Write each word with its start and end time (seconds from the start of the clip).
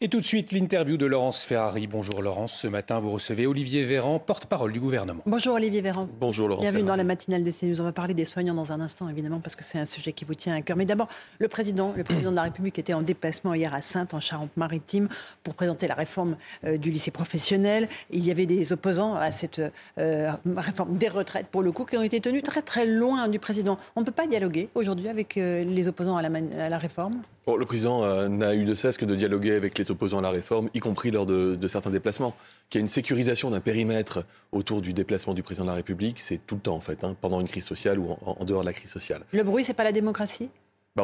Et 0.00 0.08
tout 0.08 0.20
de 0.20 0.24
suite, 0.24 0.52
l'interview 0.52 0.96
de 0.96 1.06
Laurence 1.06 1.42
Ferrari. 1.42 1.88
Bonjour 1.88 2.22
Laurence, 2.22 2.52
ce 2.52 2.68
matin 2.68 3.00
vous 3.00 3.10
recevez 3.10 3.48
Olivier 3.48 3.82
Véran, 3.82 4.20
porte-parole 4.20 4.72
du 4.72 4.78
gouvernement. 4.78 5.24
Bonjour 5.26 5.56
Olivier 5.56 5.80
Véran. 5.80 6.06
Bonjour 6.20 6.46
Laurence 6.46 6.62
Bienvenue 6.62 6.84
dans 6.84 6.94
la 6.94 7.02
matinale 7.02 7.42
de 7.42 7.50
CNews. 7.50 7.80
On 7.80 7.84
va 7.84 7.90
parler 7.90 8.14
des 8.14 8.24
soignants 8.24 8.54
dans 8.54 8.70
un 8.70 8.80
instant, 8.80 9.08
évidemment, 9.08 9.40
parce 9.40 9.56
que 9.56 9.64
c'est 9.64 9.76
un 9.76 9.86
sujet 9.86 10.12
qui 10.12 10.24
vous 10.24 10.36
tient 10.36 10.54
à 10.54 10.62
cœur. 10.62 10.76
Mais 10.76 10.86
d'abord, 10.86 11.08
le 11.40 11.48
président, 11.48 11.92
le 11.96 12.04
président 12.04 12.30
de 12.30 12.36
la 12.36 12.42
République 12.42 12.78
était 12.78 12.94
en 12.94 13.02
déplacement 13.02 13.54
hier 13.54 13.74
à 13.74 13.82
Sainte, 13.82 14.14
en 14.14 14.20
Charente-Maritime, 14.20 15.08
pour 15.42 15.54
présenter 15.54 15.88
la 15.88 15.96
réforme 15.96 16.36
euh, 16.62 16.76
du 16.76 16.92
lycée 16.92 17.10
professionnel. 17.10 17.88
Il 18.12 18.24
y 18.24 18.30
avait 18.30 18.46
des 18.46 18.72
opposants 18.72 19.16
à 19.16 19.32
cette 19.32 19.60
euh, 19.98 20.30
réforme 20.56 20.96
des 20.96 21.08
retraites, 21.08 21.48
pour 21.48 21.62
le 21.62 21.72
coup, 21.72 21.84
qui 21.84 21.96
ont 21.96 22.04
été 22.04 22.20
tenus 22.20 22.44
très 22.44 22.62
très 22.62 22.86
loin 22.86 23.26
du 23.26 23.40
président. 23.40 23.80
On 23.96 24.02
ne 24.02 24.06
peut 24.06 24.12
pas 24.12 24.28
dialoguer 24.28 24.68
aujourd'hui 24.76 25.08
avec 25.08 25.36
euh, 25.36 25.64
les 25.64 25.88
opposants 25.88 26.16
à 26.16 26.22
la, 26.22 26.30
à 26.64 26.68
la 26.68 26.78
réforme? 26.78 27.20
Le 27.56 27.64
président 27.64 28.04
euh, 28.04 28.28
n'a 28.28 28.54
eu 28.54 28.64
de 28.64 28.74
cesse 28.74 28.96
que 28.96 29.04
de 29.04 29.14
dialoguer 29.14 29.54
avec 29.54 29.78
les 29.78 29.87
opposants 29.90 30.18
à 30.18 30.22
la 30.22 30.30
réforme, 30.30 30.68
y 30.74 30.80
compris 30.80 31.10
lors 31.10 31.26
de, 31.26 31.68
certains 31.68 31.90
déplacements. 31.90 32.34
Qu'il 32.70 32.78
y 32.78 32.80
a 32.80 32.82
une 32.82 32.88
sécurisation 32.88 33.50
d'un 33.50 33.60
périmètre 33.60 34.24
autour 34.52 34.80
du 34.80 34.92
déplacement 34.92 35.34
du 35.34 35.42
président 35.42 35.64
de 35.64 35.70
la 35.70 35.74
République, 35.74 36.20
c'est 36.20 36.38
tout 36.46 36.56
le 36.56 36.60
temps 36.60 36.76
en 36.76 36.80
fait, 36.80 37.04
hein, 37.04 37.16
pendant 37.20 37.40
une 37.40 37.48
crise 37.48 37.64
sociale 37.64 37.98
ou 37.98 38.10
en, 38.10 38.36
en, 38.38 38.44
dehors 38.44 38.60
de 38.62 38.66
la 38.66 38.72
crise 38.72 38.90
sociale. 38.90 39.22
Le 39.32 39.42
bruit, 39.42 39.64
c'est 39.64 39.74
pas 39.74 39.84
la 39.84 39.92
démocratie? 39.92 40.50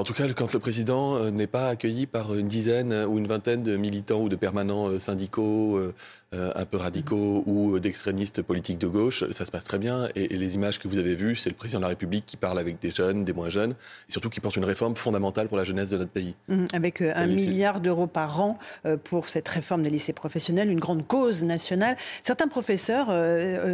En 0.01 0.05
tout 0.05 0.13
cas, 0.13 0.27
quand 0.35 0.53
le 0.53 0.59
président 0.59 1.17
euh, 1.17 1.31
n'est 1.31 1.47
pas 1.47 1.69
accueilli 1.69 2.07
par 2.07 2.35
une 2.35 2.47
dizaine 2.47 2.93
ou 3.09 3.19
une 3.19 3.27
vingtaine 3.27 3.63
de 3.63 3.77
militants 3.77 4.21
ou 4.21 4.29
de 4.29 4.37
permanents 4.37 4.89
euh, 4.89 4.99
syndicaux 4.99 5.77
euh, 5.79 5.93
un 6.33 6.65
peu 6.65 6.79
radicaux 6.79 7.45
ou 7.47 7.79
d'extrémistes 7.79 8.43
politiques 8.43 8.79
de 8.79 8.89
gauche, 8.89 9.23
ça 9.31 9.47
se 9.47 9.53
passe 9.53 9.63
très 9.63 9.79
bien. 9.79 10.09
Et, 10.17 10.27
les 10.27 10.57
images 10.57 10.81
que 10.81 10.89
vous 10.89 10.99
avez 10.99 11.15
vues, 11.15 11.37
c'est 11.37 11.49
le 11.49 11.55
président 11.55 11.79
de 11.79 11.85
la 11.85 11.89
République 11.89 12.27
qui 12.27 12.37
parle 12.37 12.59
avec 12.59 12.81
des 12.81 12.91
jeunes, 12.91 13.25
des 13.25 13.33
moins 13.33 13.51
jeunes, 13.51 13.73
et 14.09 14.13
surtout 14.13 14.31
qui 14.31 14.41
porte 14.41 14.57
une 14.57 14.65
réforme 14.65 14.97
fondamentale 14.97 15.47
pour 15.47 15.57
la 15.57 15.63
jeunesse 15.63 15.91
de 15.91 15.99
notre 15.99 16.11
pays. 16.11 16.35
Mmh, 16.49 16.65
avec 16.73 17.03
un 17.03 17.27
milliard 17.27 17.81
d'euros 17.81 18.09
par 18.09 18.41
an 18.41 18.59
pour 19.05 19.29
cette 19.29 19.47
réforme 19.47 19.85
des 19.85 19.91
lycées 19.91 20.13
professionnels, 20.13 20.71
une 20.71 20.81
grande 20.81 21.07
cause 21.07 21.45
nationale. 21.45 21.97
Certains 22.25 22.49
professeurs 22.49 23.07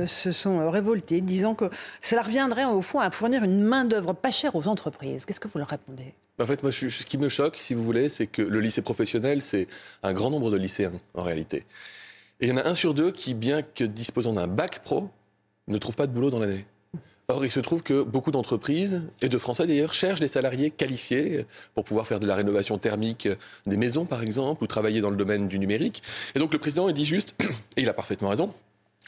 se 0.06 0.32
sont 0.32 0.70
révoltés, 0.70 1.22
disant 1.22 1.54
que 1.54 1.70
cela 2.02 2.20
reviendrait 2.20 2.66
au 2.66 2.82
fond 2.82 3.00
à 3.00 3.10
fournir 3.10 3.42
une 3.42 3.62
main-d'œuvre 3.62 4.12
pas 4.12 4.30
chère 4.30 4.54
aux 4.54 4.68
entreprises. 4.68 5.24
Qu'est-ce 5.24 5.40
que 5.40 5.48
vous 5.48 5.58
leur 5.58 5.68
répondez? 5.68 6.09
En 6.40 6.46
fait, 6.46 6.62
moi, 6.62 6.72
ce 6.72 7.04
qui 7.04 7.18
me 7.18 7.28
choque, 7.28 7.56
si 7.60 7.74
vous 7.74 7.84
voulez, 7.84 8.08
c'est 8.08 8.26
que 8.26 8.42
le 8.42 8.60
lycée 8.60 8.82
professionnel, 8.82 9.42
c'est 9.42 9.68
un 10.02 10.12
grand 10.12 10.30
nombre 10.30 10.50
de 10.50 10.56
lycéens, 10.56 10.92
en 11.14 11.22
réalité. 11.22 11.64
Et 12.40 12.46
il 12.46 12.48
y 12.48 12.52
en 12.52 12.56
a 12.56 12.66
un 12.66 12.74
sur 12.74 12.94
deux 12.94 13.12
qui, 13.12 13.34
bien 13.34 13.62
que 13.62 13.84
disposant 13.84 14.32
d'un 14.32 14.46
bac 14.46 14.80
pro, 14.82 15.10
ne 15.68 15.78
trouve 15.78 15.96
pas 15.96 16.06
de 16.06 16.12
boulot 16.12 16.30
dans 16.30 16.40
l'année. 16.40 16.64
Or, 17.28 17.44
il 17.44 17.50
se 17.50 17.60
trouve 17.60 17.82
que 17.82 18.02
beaucoup 18.02 18.32
d'entreprises, 18.32 19.02
et 19.22 19.28
de 19.28 19.38
Français 19.38 19.66
d'ailleurs, 19.66 19.94
cherchent 19.94 20.20
des 20.20 20.28
salariés 20.28 20.70
qualifiés 20.70 21.46
pour 21.74 21.84
pouvoir 21.84 22.06
faire 22.06 22.18
de 22.18 22.26
la 22.26 22.34
rénovation 22.34 22.78
thermique 22.78 23.28
des 23.66 23.76
maisons, 23.76 24.06
par 24.06 24.22
exemple, 24.22 24.64
ou 24.64 24.66
travailler 24.66 25.00
dans 25.00 25.10
le 25.10 25.16
domaine 25.16 25.46
du 25.46 25.58
numérique. 25.58 26.02
Et 26.34 26.38
donc, 26.38 26.52
le 26.52 26.58
président, 26.58 26.88
il 26.88 26.94
dit 26.94 27.06
juste, 27.06 27.34
et 27.76 27.82
il 27.82 27.88
a 27.88 27.94
parfaitement 27.94 28.30
raison, 28.30 28.52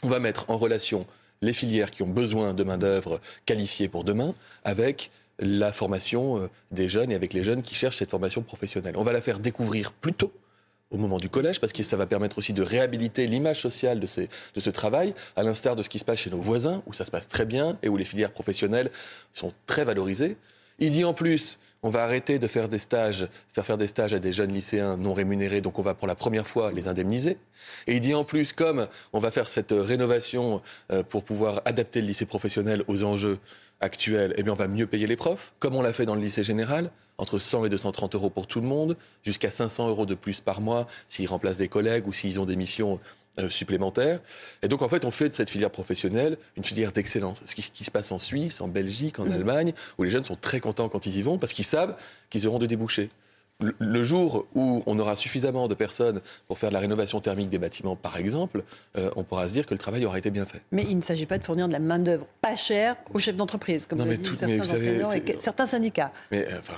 on 0.03 0.09
va 0.09 0.19
mettre 0.19 0.49
en 0.49 0.57
relation 0.57 1.05
les 1.41 1.53
filières 1.53 1.91
qui 1.91 2.03
ont 2.03 2.07
besoin 2.07 2.53
de 2.53 2.63
main-d'œuvre 2.63 3.19
qualifiée 3.45 3.89
pour 3.89 4.03
demain 4.03 4.33
avec 4.63 5.11
la 5.43 5.73
formation 5.73 6.37
euh, 6.37 6.49
des 6.71 6.89
jeunes 6.89 7.11
et 7.11 7.15
avec 7.15 7.33
les 7.33 7.43
jeunes 7.43 7.61
qui 7.61 7.75
cherchent 7.75 7.97
cette 7.97 8.11
formation 8.11 8.41
professionnelle. 8.41 8.95
On 8.97 9.03
va 9.03 9.13
la 9.13 9.21
faire 9.21 9.39
découvrir 9.39 9.91
plus 9.91 10.13
tôt 10.13 10.31
au 10.91 10.97
moment 10.97 11.17
du 11.17 11.27
collège, 11.27 11.59
parce 11.59 11.73
que 11.73 11.83
ça 11.83 11.97
va 11.97 12.05
permettre 12.05 12.37
aussi 12.37 12.53
de 12.53 12.61
réhabiliter 12.61 13.25
l'image 13.25 13.59
sociale 13.59 13.99
de, 13.99 14.07
de 14.55 14.59
ce 14.59 14.69
travail, 14.69 15.15
à 15.35 15.41
l'instar 15.41 15.75
de 15.75 15.81
ce 15.81 15.89
qui 15.89 15.97
se 15.97 16.05
passe 16.05 16.19
chez 16.19 16.29
nos 16.29 16.39
voisins, 16.39 16.83
où 16.85 16.93
ça 16.93 17.03
se 17.03 17.09
passe 17.09 17.27
très 17.27 17.45
bien 17.45 17.77
et 17.81 17.89
où 17.89 17.97
les 17.97 18.05
filières 18.05 18.31
professionnelles 18.31 18.91
sont 19.31 19.51
très 19.65 19.85
valorisées. 19.85 20.37
Il 20.79 20.91
dit 20.91 21.03
en 21.03 21.13
plus, 21.13 21.59
on 21.83 21.89
va 21.89 22.03
arrêter 22.03 22.39
de 22.39 22.47
faire 22.47 22.69
des 22.69 22.79
stages, 22.79 23.27
faire 23.51 23.65
faire 23.65 23.77
des 23.77 23.87
stages 23.87 24.13
à 24.13 24.19
des 24.19 24.31
jeunes 24.33 24.51
lycéens 24.51 24.97
non 24.97 25.13
rémunérés, 25.13 25.61
donc 25.61 25.77
on 25.79 25.81
va 25.81 25.93
pour 25.93 26.07
la 26.07 26.15
première 26.15 26.47
fois 26.47 26.71
les 26.71 26.87
indemniser. 26.87 27.37
Et 27.87 27.95
il 27.95 28.01
dit 28.01 28.13
en 28.13 28.23
plus, 28.23 28.53
comme 28.53 28.87
on 29.11 29.19
va 29.19 29.31
faire 29.31 29.49
cette 29.49 29.73
rénovation 29.75 30.61
euh, 30.91 31.03
pour 31.03 31.23
pouvoir 31.23 31.61
adapter 31.65 32.01
le 32.01 32.07
lycée 32.07 32.25
professionnel 32.25 32.83
aux 32.87 33.03
enjeux 33.03 33.39
actuelle, 33.83 34.33
eh 34.37 34.43
bien, 34.43 34.53
on 34.53 34.55
va 34.55 34.67
mieux 34.67 34.87
payer 34.87 35.07
les 35.07 35.15
profs, 35.15 35.53
comme 35.59 35.75
on 35.75 35.81
l'a 35.81 35.93
fait 35.93 36.05
dans 36.05 36.15
le 36.15 36.21
lycée 36.21 36.43
général, 36.43 36.89
entre 37.17 37.37
100 37.37 37.65
et 37.65 37.69
230 37.69 38.15
euros 38.15 38.29
pour 38.29 38.47
tout 38.47 38.61
le 38.61 38.67
monde, 38.67 38.97
jusqu'à 39.23 39.51
500 39.51 39.89
euros 39.89 40.05
de 40.05 40.15
plus 40.15 40.41
par 40.41 40.61
mois 40.61 40.87
s'ils 41.07 41.27
remplacent 41.27 41.57
des 41.57 41.67
collègues 41.67 42.07
ou 42.07 42.13
s'ils 42.13 42.39
ont 42.39 42.45
des 42.45 42.55
missions 42.55 42.99
euh, 43.39 43.49
supplémentaires. 43.49 44.19
Et 44.61 44.67
donc, 44.67 44.81
en 44.81 44.89
fait, 44.89 45.05
on 45.05 45.11
fait 45.11 45.29
de 45.29 45.35
cette 45.35 45.49
filière 45.49 45.69
professionnelle 45.69 46.37
une 46.55 46.63
filière 46.63 46.91
d'excellence. 46.91 47.41
Ce 47.45 47.55
qui, 47.55 47.83
se 47.83 47.91
passe 47.91 48.11
en 48.11 48.19
Suisse, 48.19 48.61
en 48.61 48.67
Belgique, 48.67 49.19
en 49.19 49.25
mmh. 49.25 49.31
Allemagne, 49.31 49.73
où 49.97 50.03
les 50.03 50.09
jeunes 50.09 50.23
sont 50.23 50.35
très 50.35 50.59
contents 50.59 50.89
quand 50.89 51.05
ils 51.05 51.17
y 51.17 51.21
vont 51.21 51.37
parce 51.37 51.53
qu'ils 51.53 51.65
savent 51.65 51.95
qu'ils 52.29 52.47
auront 52.47 52.59
de 52.59 52.65
débouchés 52.65 53.09
le 53.77 54.03
jour 54.03 54.45
où 54.55 54.83
on 54.85 54.99
aura 54.99 55.15
suffisamment 55.15 55.67
de 55.67 55.73
personnes 55.73 56.21
pour 56.47 56.59
faire 56.59 56.69
de 56.69 56.73
la 56.73 56.79
rénovation 56.79 57.19
thermique 57.19 57.49
des 57.49 57.59
bâtiments, 57.59 57.95
par 57.95 58.17
exemple, 58.17 58.63
euh, 58.97 59.09
on 59.15 59.23
pourra 59.23 59.47
se 59.47 59.53
dire 59.53 59.65
que 59.65 59.73
le 59.73 59.77
travail 59.77 60.05
aura 60.05 60.17
été 60.17 60.31
bien 60.31 60.45
fait. 60.45 60.61
Mais 60.71 60.83
il 60.83 60.97
ne 60.97 61.01
s'agit 61.01 61.25
pas 61.25 61.37
de 61.37 61.43
fournir 61.43 61.67
de 61.67 61.73
la 61.73 61.79
main-d'œuvre 61.79 62.25
pas 62.41 62.55
chère 62.55 62.95
aux 63.13 63.19
chefs 63.19 63.35
d'entreprise, 63.35 63.85
comme 63.85 64.03
le 64.03 64.17
disent 64.17 64.39
certains 64.39 64.61
enseignants 64.61 65.11
et 65.11 65.35
certains 65.39 65.67
syndicats. 65.67 66.11
Mais 66.31 66.47
euh, 66.47 66.59
enfin, 66.59 66.75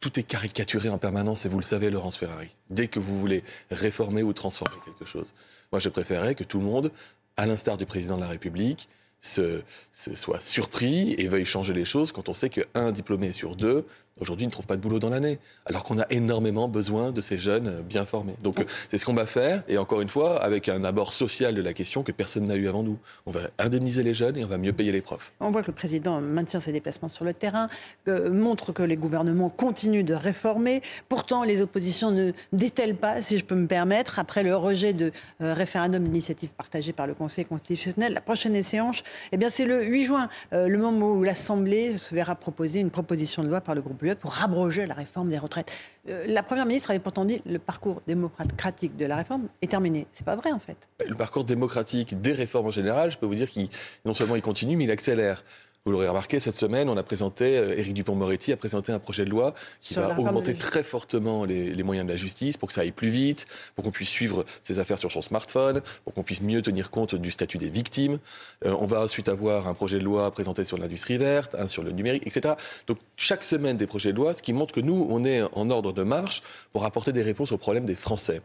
tout 0.00 0.18
est 0.18 0.24
caricaturé 0.24 0.88
en 0.88 0.98
permanence, 0.98 1.46
et 1.46 1.48
vous 1.48 1.58
le 1.58 1.64
savez, 1.64 1.90
Laurence 1.90 2.16
Ferrari. 2.16 2.48
Dès 2.70 2.88
que 2.88 2.98
vous 2.98 3.18
voulez 3.18 3.44
réformer 3.70 4.22
ou 4.22 4.32
transformer 4.32 4.76
quelque 4.84 5.08
chose, 5.08 5.32
moi 5.72 5.78
je 5.78 5.88
préférerais 5.88 6.34
que 6.34 6.44
tout 6.44 6.58
le 6.58 6.64
monde, 6.64 6.90
à 7.36 7.46
l'instar 7.46 7.76
du 7.76 7.86
président 7.86 8.16
de 8.16 8.20
la 8.20 8.28
République, 8.28 8.88
se, 9.24 9.62
soit 9.92 10.40
surpris 10.40 11.14
et 11.16 11.28
veuille 11.28 11.46
changer 11.46 11.72
les 11.72 11.86
choses 11.86 12.12
quand 12.12 12.28
on 12.28 12.34
sait 12.34 12.50
qu'un 12.50 12.92
diplômé 12.92 13.32
sur 13.32 13.56
deux 13.56 13.86
aujourd'hui 14.20 14.46
ne 14.46 14.50
trouve 14.50 14.66
pas 14.66 14.76
de 14.76 14.80
boulot 14.80 14.98
dans 14.98 15.10
l'année, 15.10 15.38
alors 15.66 15.84
qu'on 15.84 15.98
a 15.98 16.06
énormément 16.10 16.68
besoin 16.68 17.10
de 17.10 17.20
ces 17.20 17.38
jeunes 17.38 17.82
bien 17.82 18.04
formés. 18.04 18.34
Donc 18.42 18.60
euh, 18.60 18.64
c'est 18.88 18.98
ce 18.98 19.04
qu'on 19.04 19.14
va 19.14 19.26
faire, 19.26 19.62
et 19.68 19.78
encore 19.78 20.00
une 20.00 20.08
fois, 20.08 20.42
avec 20.42 20.68
un 20.68 20.84
abord 20.84 21.12
social 21.12 21.54
de 21.54 21.62
la 21.62 21.72
question 21.72 22.02
que 22.02 22.12
personne 22.12 22.46
n'a 22.46 22.56
eu 22.56 22.68
avant 22.68 22.82
nous. 22.82 22.98
On 23.26 23.30
va 23.30 23.40
indemniser 23.58 24.02
les 24.02 24.14
jeunes 24.14 24.36
et 24.36 24.44
on 24.44 24.48
va 24.48 24.58
mieux 24.58 24.72
payer 24.72 24.92
les 24.92 25.00
profs. 25.00 25.32
On 25.40 25.50
voit 25.50 25.62
que 25.62 25.68
le 25.68 25.74
président 25.74 26.20
maintient 26.20 26.60
ses 26.60 26.72
déplacements 26.72 27.08
sur 27.08 27.24
le 27.24 27.34
terrain, 27.34 27.66
montre 28.06 28.72
que 28.72 28.82
les 28.82 28.96
gouvernements 28.96 29.48
continuent 29.48 30.04
de 30.04 30.14
réformer. 30.14 30.82
Pourtant, 31.08 31.42
les 31.42 31.60
oppositions 31.60 32.10
ne 32.10 32.32
détellent 32.52 32.96
pas, 32.96 33.22
si 33.22 33.38
je 33.38 33.44
peux 33.44 33.54
me 33.54 33.66
permettre, 33.66 34.18
après 34.18 34.42
le 34.42 34.56
rejet 34.56 34.92
de 34.92 35.12
euh, 35.42 35.54
référendum 35.54 36.02
d'initiative 36.02 36.50
partagée 36.50 36.92
par 36.92 37.06
le 37.06 37.14
Conseil 37.14 37.44
constitutionnel. 37.44 38.12
La 38.14 38.20
prochaine 38.20 38.60
séance, 38.62 39.02
eh 39.32 39.38
c'est 39.50 39.66
le 39.66 39.84
8 39.84 40.04
juin, 40.04 40.28
euh, 40.52 40.68
le 40.68 40.78
moment 40.78 41.12
où 41.12 41.22
l'Assemblée 41.22 41.98
se 41.98 42.14
verra 42.14 42.34
proposer 42.34 42.80
une 42.80 42.90
proposition 42.90 43.42
de 43.42 43.48
loi 43.48 43.60
par 43.60 43.74
le 43.74 43.82
groupe 43.82 44.02
pour 44.14 44.42
abroger 44.42 44.86
la 44.86 44.94
réforme 44.94 45.30
des 45.30 45.38
retraites. 45.38 45.72
Euh, 46.08 46.26
la 46.26 46.42
Première 46.42 46.66
ministre 46.66 46.90
avait 46.90 46.98
pourtant 46.98 47.24
dit 47.24 47.40
le 47.46 47.58
parcours 47.58 48.02
démocratique 48.06 48.96
de 48.96 49.06
la 49.06 49.16
réforme 49.16 49.48
est 49.62 49.70
terminé. 49.70 50.06
C'est 50.12 50.26
pas 50.26 50.36
vrai 50.36 50.52
en 50.52 50.58
fait. 50.58 50.76
Le 51.06 51.14
parcours 51.14 51.44
démocratique 51.44 52.20
des 52.20 52.32
réformes 52.32 52.66
en 52.66 52.70
général, 52.70 53.10
je 53.10 53.18
peux 53.18 53.26
vous 53.26 53.34
dire 53.34 53.48
qu'il 53.48 53.68
non 54.04 54.12
seulement 54.12 54.36
il 54.36 54.42
continue, 54.42 54.76
mais 54.76 54.84
il 54.84 54.90
accélère. 54.90 55.42
Vous 55.86 55.92
l'aurez 55.92 56.08
remarqué, 56.08 56.40
cette 56.40 56.54
semaine, 56.54 56.88
on 56.88 56.96
a 56.96 57.02
présenté, 57.02 57.58
euh, 57.58 57.76
Éric 57.76 57.92
Dupont-Moretti 57.92 58.52
a 58.52 58.56
présenté 58.56 58.90
un 58.90 58.98
projet 58.98 59.26
de 59.26 59.30
loi 59.30 59.52
qui 59.82 59.92
va 59.92 60.18
augmenter 60.18 60.54
très 60.54 60.82
fortement 60.82 61.44
les, 61.44 61.82
moyens 61.82 62.06
de 62.06 62.10
la 62.10 62.16
justice 62.16 62.56
pour 62.56 62.68
que 62.68 62.72
ça 62.72 62.80
aille 62.80 62.90
plus 62.90 63.10
vite, 63.10 63.44
pour 63.74 63.84
qu'on 63.84 63.90
puisse 63.90 64.08
suivre 64.08 64.46
ses 64.62 64.78
affaires 64.78 64.98
sur 64.98 65.12
son 65.12 65.20
smartphone, 65.20 65.82
pour 66.04 66.14
qu'on 66.14 66.22
puisse 66.22 66.40
mieux 66.40 66.62
tenir 66.62 66.90
compte 66.90 67.14
du 67.14 67.30
statut 67.30 67.58
des 67.58 67.68
victimes. 67.68 68.18
Euh, 68.64 68.74
on 68.80 68.86
va 68.86 69.02
ensuite 69.02 69.28
avoir 69.28 69.68
un 69.68 69.74
projet 69.74 69.98
de 69.98 70.04
loi 70.04 70.30
présenté 70.30 70.64
sur 70.64 70.78
l'industrie 70.78 71.18
verte, 71.18 71.54
un 71.54 71.68
sur 71.68 71.82
le 71.82 71.92
numérique, 71.92 72.26
etc. 72.26 72.54
Donc 72.86 72.96
chaque 73.18 73.44
semaine 73.44 73.76
des 73.76 73.86
projets 73.86 74.12
de 74.12 74.16
loi, 74.16 74.32
ce 74.32 74.40
qui 74.40 74.54
montre 74.54 74.72
que 74.72 74.80
nous, 74.80 75.06
on 75.10 75.22
est 75.22 75.42
en 75.52 75.68
ordre 75.68 75.92
de 75.92 76.02
marche 76.02 76.42
pour 76.72 76.86
apporter 76.86 77.12
des 77.12 77.22
réponses 77.22 77.52
aux 77.52 77.58
problèmes 77.58 77.84
des 77.84 77.94
Français. 77.94 78.40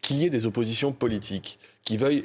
Qu'il 0.00 0.16
y 0.16 0.24
ait 0.24 0.30
des 0.30 0.46
oppositions 0.46 0.92
politiques 0.92 1.58
qui 1.84 1.96
veuillent 1.96 2.24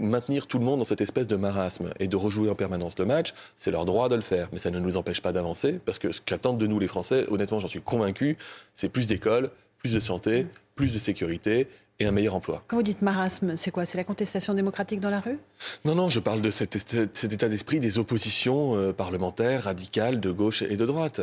maintenir 0.00 0.46
tout 0.46 0.58
le 0.58 0.64
monde 0.64 0.80
dans 0.80 0.84
cette 0.84 1.00
espèce 1.00 1.28
de 1.28 1.36
marasme 1.36 1.90
et 2.00 2.08
de 2.08 2.16
rejouer 2.16 2.50
en 2.50 2.54
permanence 2.54 2.98
le 2.98 3.04
match, 3.04 3.32
c'est 3.56 3.70
leur 3.70 3.84
droit 3.84 4.08
de 4.08 4.16
le 4.16 4.22
faire. 4.22 4.48
Mais 4.52 4.58
ça 4.58 4.70
ne 4.70 4.80
nous 4.80 4.96
empêche 4.96 5.20
pas 5.20 5.32
d'avancer, 5.32 5.78
parce 5.84 5.98
que 5.98 6.10
ce 6.10 6.20
qu'attendent 6.20 6.58
de 6.58 6.66
nous 6.66 6.78
les 6.78 6.88
Français, 6.88 7.26
honnêtement, 7.30 7.60
j'en 7.60 7.68
suis 7.68 7.80
convaincu, 7.80 8.36
c'est 8.74 8.88
plus 8.88 9.06
d'écoles, 9.06 9.50
plus 9.78 9.94
de 9.94 10.00
santé, 10.00 10.46
plus 10.74 10.92
de 10.92 10.98
sécurité 10.98 11.68
et 12.00 12.06
un 12.06 12.10
meilleur 12.10 12.34
emploi. 12.34 12.64
Quand 12.66 12.76
vous 12.76 12.82
dites 12.82 13.02
marasme, 13.02 13.54
c'est 13.54 13.70
quoi? 13.70 13.86
C'est 13.86 13.98
la 13.98 14.04
contestation 14.04 14.52
démocratique 14.54 14.98
dans 14.98 15.10
la 15.10 15.20
rue? 15.20 15.38
Non, 15.84 15.94
non, 15.94 16.08
je 16.08 16.20
parle 16.20 16.40
de 16.40 16.50
cet, 16.50 16.74
état 16.74 17.48
d'esprit 17.48 17.80
des 17.80 17.98
oppositions 17.98 18.76
euh, 18.76 18.92
parlementaires, 18.92 19.64
radicales, 19.64 20.20
de 20.20 20.30
gauche 20.30 20.62
et 20.62 20.76
de 20.76 20.86
droite. 20.86 21.20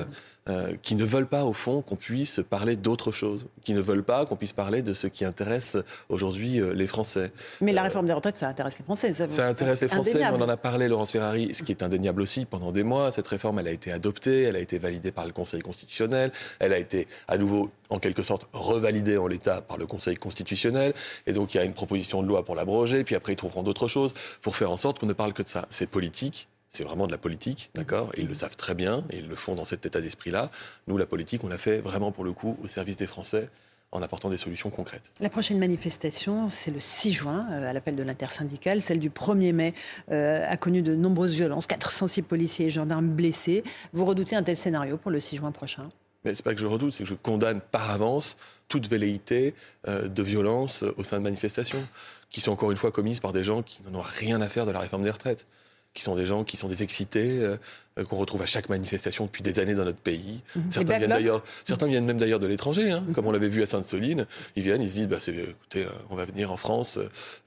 Euh, 0.49 0.73
qui 0.81 0.95
ne 0.95 1.05
veulent 1.05 1.27
pas, 1.27 1.45
au 1.45 1.53
fond, 1.53 1.83
qu'on 1.83 1.95
puisse 1.95 2.41
parler 2.49 2.75
d'autre 2.75 3.11
chose, 3.11 3.45
qui 3.63 3.75
ne 3.75 3.79
veulent 3.79 4.03
pas 4.03 4.25
qu'on 4.25 4.35
puisse 4.35 4.53
parler 4.53 4.81
de 4.81 4.91
ce 4.91 5.05
qui 5.05 5.23
intéresse 5.23 5.77
aujourd'hui 6.09 6.59
euh, 6.59 6.73
les 6.73 6.87
Français. 6.87 7.31
Mais 7.61 7.73
la 7.73 7.83
réforme 7.83 8.07
des 8.07 8.13
retraites, 8.13 8.37
ça 8.37 8.47
intéresse 8.47 8.79
les 8.79 8.83
Français. 8.83 9.13
Ça, 9.13 9.27
ça 9.27 9.47
intéresse 9.47 9.81
les 9.81 9.87
Français, 9.87 10.17
mais 10.17 10.25
on 10.31 10.41
en 10.41 10.49
a 10.49 10.57
parlé, 10.57 10.87
Laurence 10.87 11.11
Ferrari, 11.11 11.53
ce 11.53 11.61
qui 11.61 11.71
est 11.71 11.83
indéniable 11.83 12.23
aussi 12.23 12.45
pendant 12.45 12.71
des 12.71 12.81
mois. 12.81 13.11
Cette 13.11 13.27
réforme, 13.27 13.59
elle 13.59 13.67
a 13.67 13.71
été 13.71 13.91
adoptée, 13.91 14.41
elle 14.41 14.55
a 14.55 14.59
été 14.59 14.79
validée 14.79 15.11
par 15.11 15.27
le 15.27 15.31
Conseil 15.31 15.61
constitutionnel, 15.61 16.31
elle 16.57 16.73
a 16.73 16.79
été 16.79 17.07
à 17.27 17.37
nouveau, 17.37 17.69
en 17.91 17.99
quelque 17.99 18.23
sorte, 18.23 18.47
revalidée 18.51 19.17
en 19.17 19.27
l'état 19.27 19.61
par 19.61 19.77
le 19.77 19.85
Conseil 19.85 20.17
constitutionnel. 20.17 20.95
Et 21.27 21.33
donc, 21.33 21.53
il 21.53 21.57
y 21.57 21.59
a 21.59 21.65
une 21.65 21.75
proposition 21.75 22.23
de 22.23 22.27
loi 22.27 22.43
pour 22.43 22.55
l'abroger, 22.55 23.03
puis 23.03 23.13
après, 23.13 23.33
ils 23.33 23.37
trouveront 23.37 23.61
d'autres 23.61 23.87
choses 23.87 24.15
pour 24.41 24.55
faire 24.55 24.71
en 24.71 24.77
sorte 24.77 24.99
qu'on 24.99 25.05
ne 25.05 25.13
parle 25.13 25.33
que 25.33 25.43
de 25.43 25.47
ça. 25.47 25.67
C'est 25.69 25.87
politique, 25.87 26.47
c'est 26.69 26.83
vraiment 26.83 27.07
de 27.07 27.11
la 27.11 27.17
politique, 27.17 27.69
d'accord? 27.75 28.11
Et 28.15 28.21
ils 28.21 28.27
le 28.27 28.33
savent 28.33 28.55
très 28.55 28.75
bien, 28.75 29.03
et 29.09 29.17
ils 29.17 29.27
le 29.27 29.35
font 29.35 29.55
dans 29.55 29.65
cet 29.65 29.85
état 29.85 30.01
d'esprit-là. 30.01 30.49
Nous, 30.87 30.97
la 30.97 31.05
politique, 31.05 31.43
on 31.43 31.49
l'a 31.49 31.57
fait 31.57 31.79
vraiment 31.79 32.11
pour 32.11 32.23
le 32.23 32.31
coup 32.31 32.57
au 32.63 32.67
service 32.67 32.97
des 32.97 33.07
Français, 33.07 33.49
en 33.91 34.01
apportant 34.01 34.29
des 34.29 34.37
solutions 34.37 34.69
concrètes. 34.69 35.11
La 35.19 35.29
prochaine 35.29 35.59
manifestation, 35.59 36.49
c'est 36.49 36.71
le 36.71 36.79
6 36.79 37.11
juin, 37.11 37.47
euh, 37.51 37.69
à 37.69 37.73
l'appel 37.73 37.95
de 37.95 38.03
l'intersyndicale. 38.03 38.81
Celle 38.81 38.99
du 38.99 39.09
1er 39.09 39.51
mai 39.51 39.73
euh, 40.11 40.45
a 40.47 40.55
connu 40.57 40.81
de 40.81 40.95
nombreuses 40.95 41.33
violences, 41.33 41.67
406 41.67 42.21
policiers 42.21 42.67
et 42.67 42.69
gendarmes 42.69 43.09
blessés. 43.09 43.63
Vous 43.93 44.05
redoutez 44.05 44.35
un 44.35 44.43
tel 44.43 44.55
scénario 44.55 44.97
pour 44.97 45.11
le 45.11 45.19
6 45.19 45.37
juin 45.37 45.51
prochain? 45.51 45.89
Mais 46.23 46.33
c'est 46.33 46.43
pas 46.43 46.53
que 46.53 46.61
je 46.61 46.67
redoute, 46.67 46.93
c'est 46.93 47.03
que 47.03 47.09
je 47.09 47.15
condamne 47.15 47.61
par 47.61 47.91
avance 47.91 48.37
toute 48.67 48.87
velléité 48.87 49.53
euh, 49.87 50.07
de 50.07 50.23
violence 50.23 50.85
au 50.95 51.03
sein 51.03 51.17
de 51.17 51.23
manifestations, 51.23 51.85
qui 52.31 52.41
sont 52.41 52.51
encore 52.51 52.71
une 52.71 52.77
fois 52.77 52.91
commises 52.91 53.19
par 53.19 53.33
des 53.33 53.43
gens 53.43 53.61
qui 53.61 53.83
n'en 53.83 53.99
ont 53.99 54.03
rien 54.03 54.41
à 54.41 54.49
faire 54.49 54.65
de 54.65 54.71
la 54.71 54.79
réforme 54.79 55.03
des 55.03 55.11
retraites 55.11 55.45
qui 55.93 56.03
sont 56.03 56.15
des 56.15 56.25
gens 56.25 56.43
qui 56.43 56.57
sont 56.57 56.69
des 56.69 56.83
excités, 56.83 57.39
euh, 57.39 57.57
euh, 57.99 58.05
qu'on 58.05 58.15
retrouve 58.15 58.41
à 58.41 58.45
chaque 58.45 58.69
manifestation 58.69 59.25
depuis 59.25 59.43
des 59.43 59.59
années 59.59 59.75
dans 59.75 59.83
notre 59.83 59.99
pays. 59.99 60.39
Mhm. 60.55 60.71
Certains, 60.71 60.97
viennent 60.97 61.09
d'ailleurs, 61.09 61.43
certains 61.65 61.87
viennent 61.87 62.05
même 62.05 62.17
d'ailleurs 62.17 62.39
de 62.39 62.47
l'étranger, 62.47 62.91
hein, 62.91 63.03
comme 63.13 63.27
on 63.27 63.31
l'avait 63.31 63.49
vu 63.49 63.61
à 63.61 63.65
Sainte-Soline. 63.65 64.25
Ils 64.55 64.63
viennent, 64.63 64.81
ils 64.81 64.89
se 64.89 64.93
disent, 64.93 65.07
bah, 65.07 65.17
écoutez, 65.27 65.83
euh, 65.83 65.89
on 66.09 66.15
va 66.15 66.25
venir 66.25 66.51
en 66.51 66.57
France 66.57 66.97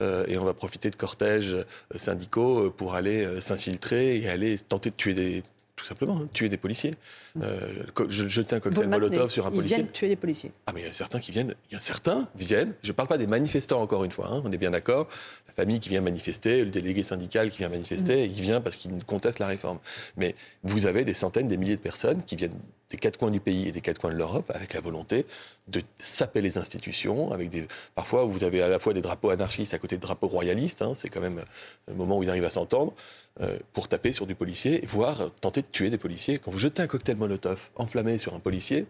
et 0.00 0.36
on 0.36 0.44
va 0.44 0.52
profiter 0.52 0.90
de 0.90 0.96
cortèges 0.96 1.56
syndicaux 1.94 2.70
pour 2.70 2.94
aller 2.94 3.26
s'infiltrer 3.40 4.18
et 4.18 4.28
aller 4.28 4.58
tenter 4.58 4.90
de 4.90 4.96
tuer 4.96 5.14
des, 5.14 5.42
tout 5.76 5.84
simplement, 5.84 6.18
hein, 6.18 6.28
tuer 6.32 6.48
des 6.48 6.56
policiers. 6.56 6.94
Euh, 7.42 7.84
jeter 8.08 8.56
un 8.56 8.60
cocktail 8.60 8.88
Molotov 8.88 9.30
sur 9.30 9.46
un 9.46 9.50
policier. 9.50 9.76
Ils 9.76 9.80
viennent 9.80 9.92
tuer 9.92 10.08
des 10.08 10.16
policiers. 10.16 10.52
Ah, 10.66 10.72
mais 10.72 10.82
il 10.82 10.86
y 10.86 10.88
a 10.88 10.92
certains 10.92 11.18
qui 11.18 11.32
viennent. 11.32 11.54
Il 11.70 11.74
y 11.74 11.76
a 11.76 11.80
certains 11.80 12.28
viennent. 12.36 12.74
Je 12.82 12.90
ne 12.90 12.92
parle 12.92 13.08
pas 13.08 13.18
des 13.18 13.26
manifestants, 13.26 13.80
encore 13.80 14.04
une 14.04 14.12
fois. 14.12 14.28
Hein, 14.30 14.42
on 14.44 14.52
est 14.52 14.58
bien 14.58 14.70
d'accord. 14.70 15.08
La 15.48 15.54
famille 15.54 15.80
qui 15.80 15.88
vient 15.88 16.00
manifester, 16.00 16.64
le 16.64 16.70
délégué 16.70 17.02
syndical 17.02 17.50
qui 17.50 17.58
vient 17.58 17.68
manifester, 17.68 18.28
mm. 18.28 18.32
il 18.32 18.40
vient 18.40 18.60
parce 18.60 18.76
qu'il 18.76 19.04
conteste 19.04 19.40
la 19.40 19.48
réforme. 19.48 19.78
Mais 20.16 20.36
vous 20.62 20.86
avez 20.86 21.04
des 21.04 21.14
centaines, 21.14 21.48
des 21.48 21.56
milliers 21.56 21.76
de 21.76 21.82
personnes 21.82 22.22
qui 22.22 22.36
viennent 22.36 22.58
des 22.94 23.00
quatre 23.00 23.18
coins 23.18 23.32
du 23.32 23.40
pays 23.40 23.68
et 23.68 23.72
des 23.72 23.80
quatre 23.80 24.00
coins 24.00 24.12
de 24.12 24.16
l'Europe 24.16 24.52
avec 24.54 24.72
la 24.72 24.80
volonté 24.80 25.26
de 25.66 25.82
saper 25.98 26.40
les 26.40 26.58
institutions. 26.58 27.32
Avec 27.32 27.50
des... 27.50 27.66
Parfois, 27.94 28.24
vous 28.24 28.44
avez 28.44 28.62
à 28.62 28.68
la 28.68 28.78
fois 28.78 28.92
des 28.94 29.00
drapeaux 29.00 29.30
anarchistes 29.30 29.74
à 29.74 29.78
côté 29.78 29.96
de 29.96 30.00
drapeaux 30.00 30.28
royalistes. 30.28 30.80
Hein, 30.82 30.92
c'est 30.94 31.08
quand 31.08 31.20
même 31.20 31.42
le 31.88 31.94
moment 31.94 32.18
où 32.18 32.22
ils 32.22 32.30
arrivent 32.30 32.44
à 32.44 32.50
s'entendre. 32.50 32.94
Euh, 33.40 33.58
pour 33.72 33.88
taper 33.88 34.12
sur 34.12 34.28
du 34.28 34.36
policier, 34.36 34.84
voire 34.86 35.32
tenter 35.40 35.62
de 35.62 35.66
tuer 35.66 35.90
des 35.90 35.98
policiers. 35.98 36.38
Quand 36.38 36.52
vous 36.52 36.58
jetez 36.58 36.82
un 36.82 36.86
cocktail 36.86 37.16
Molotov 37.16 37.70
enflammé 37.74 38.16
sur 38.16 38.32
un 38.32 38.38
policier, 38.38 38.86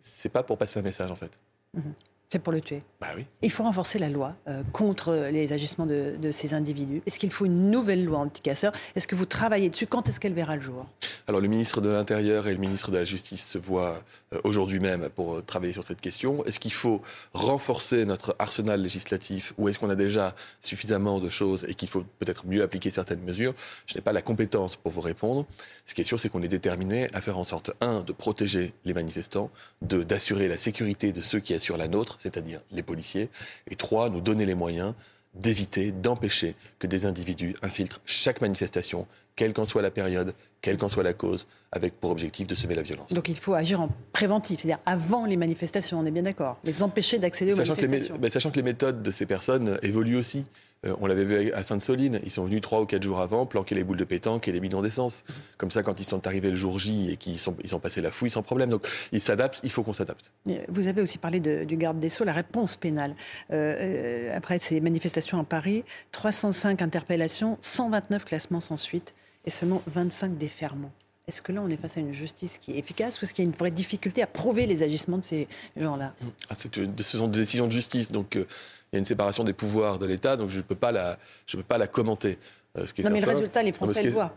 c'est 0.00 0.28
pas 0.28 0.42
pour 0.42 0.58
passer 0.58 0.80
un 0.80 0.82
message 0.82 1.12
en 1.12 1.14
fait. 1.14 1.38
Mhm. 1.74 1.94
C'est 2.32 2.38
pour 2.38 2.52
le 2.52 2.60
tuer. 2.60 2.84
Bah 3.00 3.08
oui. 3.16 3.26
Il 3.42 3.50
faut 3.50 3.64
renforcer 3.64 3.98
la 3.98 4.08
loi 4.08 4.36
euh, 4.46 4.62
contre 4.72 5.28
les 5.32 5.52
agissements 5.52 5.86
de, 5.86 6.30
ces 6.30 6.54
individus. 6.54 7.02
Est-ce 7.04 7.18
qu'il 7.18 7.32
faut 7.32 7.44
une 7.44 7.72
nouvelle 7.72 8.04
loi 8.04 8.18
anti-casseurs? 8.18 8.72
Est-ce 8.94 9.08
que 9.08 9.16
vous 9.16 9.26
travaillez 9.26 9.68
dessus? 9.68 9.88
Quand 9.88 10.08
est-ce 10.08 10.20
qu'elle 10.20 10.34
verra 10.34 10.54
le 10.54 10.62
jour? 10.62 10.86
Alors 11.26 11.40
le 11.40 11.48
ministre 11.48 11.80
de 11.80 11.88
l'Intérieur 11.88 12.46
et 12.46 12.52
le 12.52 12.60
ministre 12.60 12.92
de 12.92 12.98
la 12.98 13.04
Justice 13.04 13.44
se 13.44 13.58
voient 13.58 14.00
euh, 14.32 14.38
aujourd'hui 14.44 14.78
même 14.78 15.08
pour 15.08 15.34
euh, 15.34 15.42
travailler 15.42 15.72
sur 15.72 15.82
cette 15.82 16.00
question. 16.00 16.44
Est-ce 16.44 16.60
qu'il 16.60 16.72
faut 16.72 17.02
renforcer 17.34 18.04
notre 18.04 18.36
arsenal 18.38 18.80
législatif 18.80 19.52
ou 19.58 19.68
est-ce 19.68 19.80
qu'on 19.80 19.90
a 19.90 19.96
déjà 19.96 20.36
suffisamment 20.60 21.18
de 21.18 21.28
choses 21.28 21.64
et 21.68 21.74
qu'il 21.74 21.88
faut 21.88 22.04
peut-être 22.20 22.46
mieux 22.46 22.62
appliquer 22.62 22.90
certaines 22.90 23.22
mesures? 23.22 23.54
Je 23.86 23.96
n'ai 23.96 24.02
pas 24.02 24.12
la 24.12 24.22
compétence 24.22 24.76
pour 24.76 24.92
vous 24.92 25.00
répondre. 25.00 25.46
Ce 25.84 25.94
qui 25.94 26.02
est 26.02 26.04
sûr, 26.04 26.20
c'est 26.20 26.28
qu'on 26.28 26.42
est 26.42 26.48
déterminé 26.48 27.08
à 27.12 27.20
faire 27.20 27.38
en 27.38 27.44
sorte, 27.44 27.72
un, 27.80 28.02
de 28.02 28.12
protéger 28.12 28.72
les 28.84 28.94
manifestants, 28.94 29.50
deux, 29.82 30.04
d'assurer 30.04 30.46
la 30.46 30.56
sécurité 30.56 31.10
de 31.10 31.22
ceux 31.22 31.40
qui 31.40 31.54
assurent 31.54 31.76
la 31.76 31.88
nôtre 31.88 32.18
c'est-à-dire 32.20 32.60
les 32.70 32.82
policiers, 32.82 33.28
et 33.70 33.76
trois, 33.76 34.10
nous 34.10 34.20
donner 34.20 34.46
les 34.46 34.54
moyens 34.54 34.94
d'éviter, 35.34 35.92
d'empêcher 35.92 36.56
que 36.78 36.86
des 36.86 37.06
individus 37.06 37.54
infiltrent 37.62 38.00
chaque 38.04 38.40
manifestation, 38.40 39.06
quelle 39.36 39.52
qu'en 39.52 39.64
soit 39.64 39.80
la 39.80 39.90
période, 39.90 40.34
quelle 40.60 40.76
qu'en 40.76 40.88
soit 40.88 41.04
la 41.04 41.12
cause, 41.12 41.46
avec 41.70 41.98
pour 41.98 42.10
objectif 42.10 42.46
de 42.46 42.54
semer 42.54 42.74
la 42.74 42.82
violence. 42.82 43.12
Donc 43.12 43.28
il 43.28 43.36
faut 43.36 43.54
agir 43.54 43.80
en 43.80 43.88
préventif, 44.12 44.60
c'est-à-dire 44.60 44.82
avant 44.86 45.26
les 45.26 45.36
manifestations, 45.36 46.00
on 46.00 46.04
est 46.04 46.10
bien 46.10 46.24
d'accord, 46.24 46.58
les 46.64 46.82
empêcher 46.82 47.18
d'accéder 47.18 47.52
aux 47.52 47.56
manifestations. 47.56 48.16
Ben, 48.18 48.30
sachant 48.30 48.50
que 48.50 48.56
les 48.56 48.64
méthodes 48.64 49.02
de 49.02 49.10
ces 49.10 49.24
personnes 49.24 49.78
évoluent 49.82 50.16
aussi. 50.16 50.44
Euh, 50.86 50.94
on 51.00 51.06
l'avait 51.06 51.24
vu 51.24 51.52
à 51.52 51.62
Sainte-Soline, 51.62 52.20
ils 52.24 52.30
sont 52.30 52.44
venus 52.44 52.62
trois 52.62 52.80
ou 52.80 52.86
quatre 52.86 53.02
jours 53.02 53.20
avant 53.20 53.44
planquer 53.44 53.74
les 53.74 53.84
boules 53.84 53.98
de 53.98 54.04
pétanque 54.04 54.48
et 54.48 54.52
les 54.52 54.60
bidons 54.60 54.80
d'essence. 54.80 55.24
Comme 55.58 55.70
ça, 55.70 55.82
quand 55.82 56.00
ils 56.00 56.04
sont 56.04 56.26
arrivés 56.26 56.50
le 56.50 56.56
jour 56.56 56.78
J 56.78 57.10
et 57.10 57.16
qu'ils 57.16 57.38
sont, 57.38 57.54
ils 57.62 57.74
ont 57.74 57.80
passé 57.80 58.00
la 58.00 58.10
fouille 58.10 58.30
sans 58.30 58.42
problème. 58.42 58.70
Donc 58.70 58.86
ils 59.12 59.20
s'adaptent, 59.20 59.60
il 59.62 59.70
faut 59.70 59.82
qu'on 59.82 59.92
s'adapte. 59.92 60.32
Vous 60.68 60.86
avez 60.86 61.02
aussi 61.02 61.18
parlé 61.18 61.40
du 61.40 61.76
garde 61.76 61.98
des 61.98 62.08
Sceaux, 62.08 62.24
la 62.24 62.32
réponse 62.32 62.76
pénale. 62.76 63.14
Euh, 63.52 64.30
euh, 64.30 64.36
après 64.36 64.58
ces 64.58 64.80
manifestations 64.80 65.38
à 65.38 65.44
Paris, 65.44 65.84
305 66.12 66.80
interpellations, 66.80 67.58
129 67.60 68.24
classements 68.24 68.60
sans 68.60 68.76
suite 68.78 69.14
et 69.44 69.50
seulement 69.50 69.82
25 69.86 70.38
déferments. 70.38 70.92
Est-ce 71.30 71.42
que 71.42 71.52
là, 71.52 71.62
on 71.62 71.68
est 71.68 71.76
face 71.76 71.96
à 71.96 72.00
une 72.00 72.12
justice 72.12 72.58
qui 72.58 72.72
est 72.72 72.78
efficace 72.78 73.20
ou 73.20 73.24
est-ce 73.24 73.32
qu'il 73.32 73.44
y 73.44 73.46
a 73.46 73.50
une 73.50 73.56
vraie 73.56 73.70
difficulté 73.70 74.20
à 74.20 74.26
prouver 74.26 74.66
les 74.66 74.82
agissements 74.82 75.18
de 75.18 75.24
ces 75.24 75.46
gens-là? 75.76 76.12
Ah, 76.48 76.54
Ce 76.56 77.18
sont 77.18 77.28
des 77.28 77.38
décisions 77.38 77.68
de 77.68 77.72
justice, 77.72 78.10
donc 78.10 78.34
euh, 78.34 78.46
il 78.92 78.96
y 78.96 78.98
a 78.98 78.98
une 78.98 79.04
séparation 79.04 79.44
des 79.44 79.52
pouvoirs 79.52 79.98
de 79.98 80.06
l'État, 80.06 80.36
donc 80.36 80.48
je 80.48 80.58
ne 80.58 80.62
peux, 80.62 80.74
pas 80.74 80.90
la, 80.90 81.16
peux 81.50 81.62
pas 81.62 81.78
la 81.78 81.86
commenter. 81.86 82.38
Euh, 82.76 82.86
ce 82.86 82.94
qui 82.94 83.02
est 83.02 83.04
non, 83.04 83.10
mais 83.10 83.20
le 83.20 83.26
résultat, 83.28 83.62
les 83.62 83.72
Français 83.72 84.02
le 84.02 84.10
voient. 84.10 84.34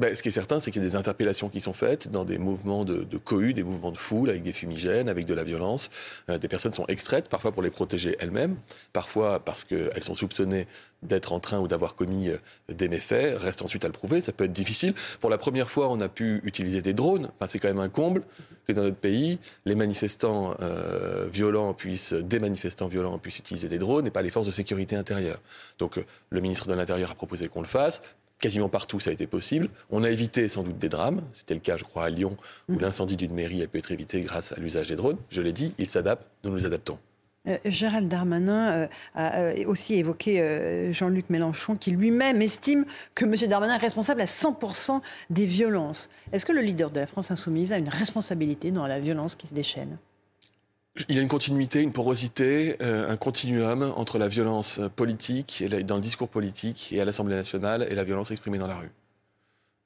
Ben, 0.00 0.14
ce 0.14 0.22
qui 0.22 0.28
est 0.28 0.32
certain, 0.32 0.60
c'est 0.60 0.70
qu'il 0.70 0.82
y 0.82 0.86
a 0.86 0.88
des 0.88 0.96
interpellations 0.96 1.50
qui 1.50 1.60
sont 1.60 1.74
faites 1.74 2.10
dans 2.10 2.24
des 2.24 2.38
mouvements 2.38 2.86
de, 2.86 3.04
cohue, 3.18 3.52
des 3.52 3.62
mouvements 3.62 3.92
de 3.92 3.98
foule, 3.98 4.30
avec 4.30 4.42
des 4.42 4.54
fumigènes, 4.54 5.10
avec 5.10 5.26
de 5.26 5.34
la 5.34 5.44
violence. 5.44 5.90
Euh, 6.30 6.38
des 6.38 6.48
personnes 6.48 6.72
sont 6.72 6.86
extraites, 6.86 7.28
parfois 7.28 7.52
pour 7.52 7.60
les 7.60 7.68
protéger 7.68 8.16
elles-mêmes, 8.18 8.56
parfois 8.94 9.40
parce 9.40 9.62
qu'elles 9.62 10.02
sont 10.02 10.14
soupçonnées 10.14 10.66
d'être 11.02 11.34
en 11.34 11.40
train 11.40 11.60
ou 11.60 11.68
d'avoir 11.68 11.96
commis 11.96 12.30
euh, 12.30 12.38
des 12.70 12.88
méfaits. 12.88 13.36
Reste 13.36 13.60
ensuite 13.60 13.84
à 13.84 13.88
le 13.88 13.92
prouver, 13.92 14.22
ça 14.22 14.32
peut 14.32 14.44
être 14.44 14.52
difficile. 14.52 14.94
Pour 15.20 15.28
la 15.28 15.36
première 15.36 15.68
fois, 15.68 15.90
on 15.90 16.00
a 16.00 16.08
pu 16.08 16.40
utiliser 16.44 16.80
des 16.80 16.94
drones. 16.94 17.28
C'est 17.46 17.58
quand 17.58 17.68
même 17.68 17.78
un 17.78 17.90
comble 17.90 18.22
que 18.66 18.72
dans 18.72 18.84
notre 18.84 18.96
pays, 18.96 19.38
les 19.66 19.74
manifestants 19.74 20.56
euh, 20.62 21.28
violents 21.30 21.74
puissent, 21.74 22.14
des 22.14 22.38
manifestants 22.38 22.88
violents 22.88 23.18
puissent 23.18 23.40
utiliser 23.40 23.68
des 23.68 23.78
drones 23.78 24.06
et 24.06 24.10
pas 24.10 24.22
les 24.22 24.30
forces 24.30 24.46
de 24.46 24.52
sécurité 24.52 24.96
intérieure. 24.96 25.42
Donc, 25.78 26.02
le 26.30 26.40
ministre 26.40 26.68
de 26.68 26.74
l'Intérieur 26.74 27.10
a 27.10 27.14
proposé 27.14 27.48
qu'on 27.48 27.60
le 27.60 27.66
fasse 27.66 28.00
quasiment 28.40 28.68
partout 28.68 28.98
ça 28.98 29.10
a 29.10 29.12
été 29.12 29.26
possible. 29.26 29.68
On 29.90 30.02
a 30.02 30.10
évité 30.10 30.48
sans 30.48 30.62
doute 30.62 30.78
des 30.78 30.88
drames. 30.88 31.22
C'était 31.32 31.54
le 31.54 31.60
cas, 31.60 31.76
je 31.76 31.84
crois, 31.84 32.06
à 32.06 32.10
Lyon, 32.10 32.36
où 32.68 32.74
mm. 32.74 32.80
l'incendie 32.80 33.16
d'une 33.16 33.34
mairie 33.34 33.62
a 33.62 33.66
pu 33.66 33.78
être 33.78 33.92
évité 33.92 34.20
grâce 34.22 34.52
à 34.52 34.56
l'usage 34.56 34.88
des 34.88 34.96
drones. 34.96 35.18
Je 35.28 35.42
l'ai 35.42 35.52
dit, 35.52 35.74
ils 35.78 35.88
s'adaptent, 35.88 36.26
nous 36.44 36.50
nous 36.50 36.66
adaptons. 36.66 36.98
Euh, 37.48 37.56
Gérald 37.64 38.08
Darmanin 38.08 38.72
euh, 38.72 38.86
a 39.14 39.38
euh, 39.38 39.64
aussi 39.66 39.94
évoqué 39.94 40.92
Jean-Luc 40.92 41.30
Mélenchon, 41.30 41.76
qui 41.76 41.90
lui-même 41.90 42.42
estime 42.42 42.84
que 43.14 43.24
M. 43.24 43.34
Darmanin 43.48 43.76
est 43.76 43.78
responsable 43.78 44.20
à 44.20 44.26
100% 44.26 45.00
des 45.30 45.46
violences. 45.46 46.10
Est-ce 46.32 46.44
que 46.44 46.52
le 46.52 46.60
leader 46.60 46.90
de 46.90 47.00
la 47.00 47.06
France 47.06 47.30
insoumise 47.30 47.72
a 47.72 47.78
une 47.78 47.88
responsabilité 47.88 48.70
dans 48.70 48.86
la 48.86 49.00
violence 49.00 49.36
qui 49.36 49.46
se 49.46 49.54
déchaîne? 49.54 49.98
Il 51.08 51.14
y 51.14 51.18
a 51.18 51.22
une 51.22 51.28
continuité, 51.28 51.80
une 51.80 51.92
porosité, 51.92 52.76
euh, 52.82 53.10
un 53.10 53.16
continuum 53.16 53.92
entre 53.96 54.18
la 54.18 54.28
violence 54.28 54.80
politique, 54.96 55.64
dans 55.84 55.96
le 55.96 56.00
discours 56.00 56.28
politique 56.28 56.92
et 56.92 57.00
à 57.00 57.04
l'Assemblée 57.04 57.36
nationale, 57.36 57.86
et 57.88 57.94
la 57.94 58.04
violence 58.04 58.30
exprimée 58.30 58.58
dans 58.58 58.66
la 58.66 58.76
rue. 58.76 58.90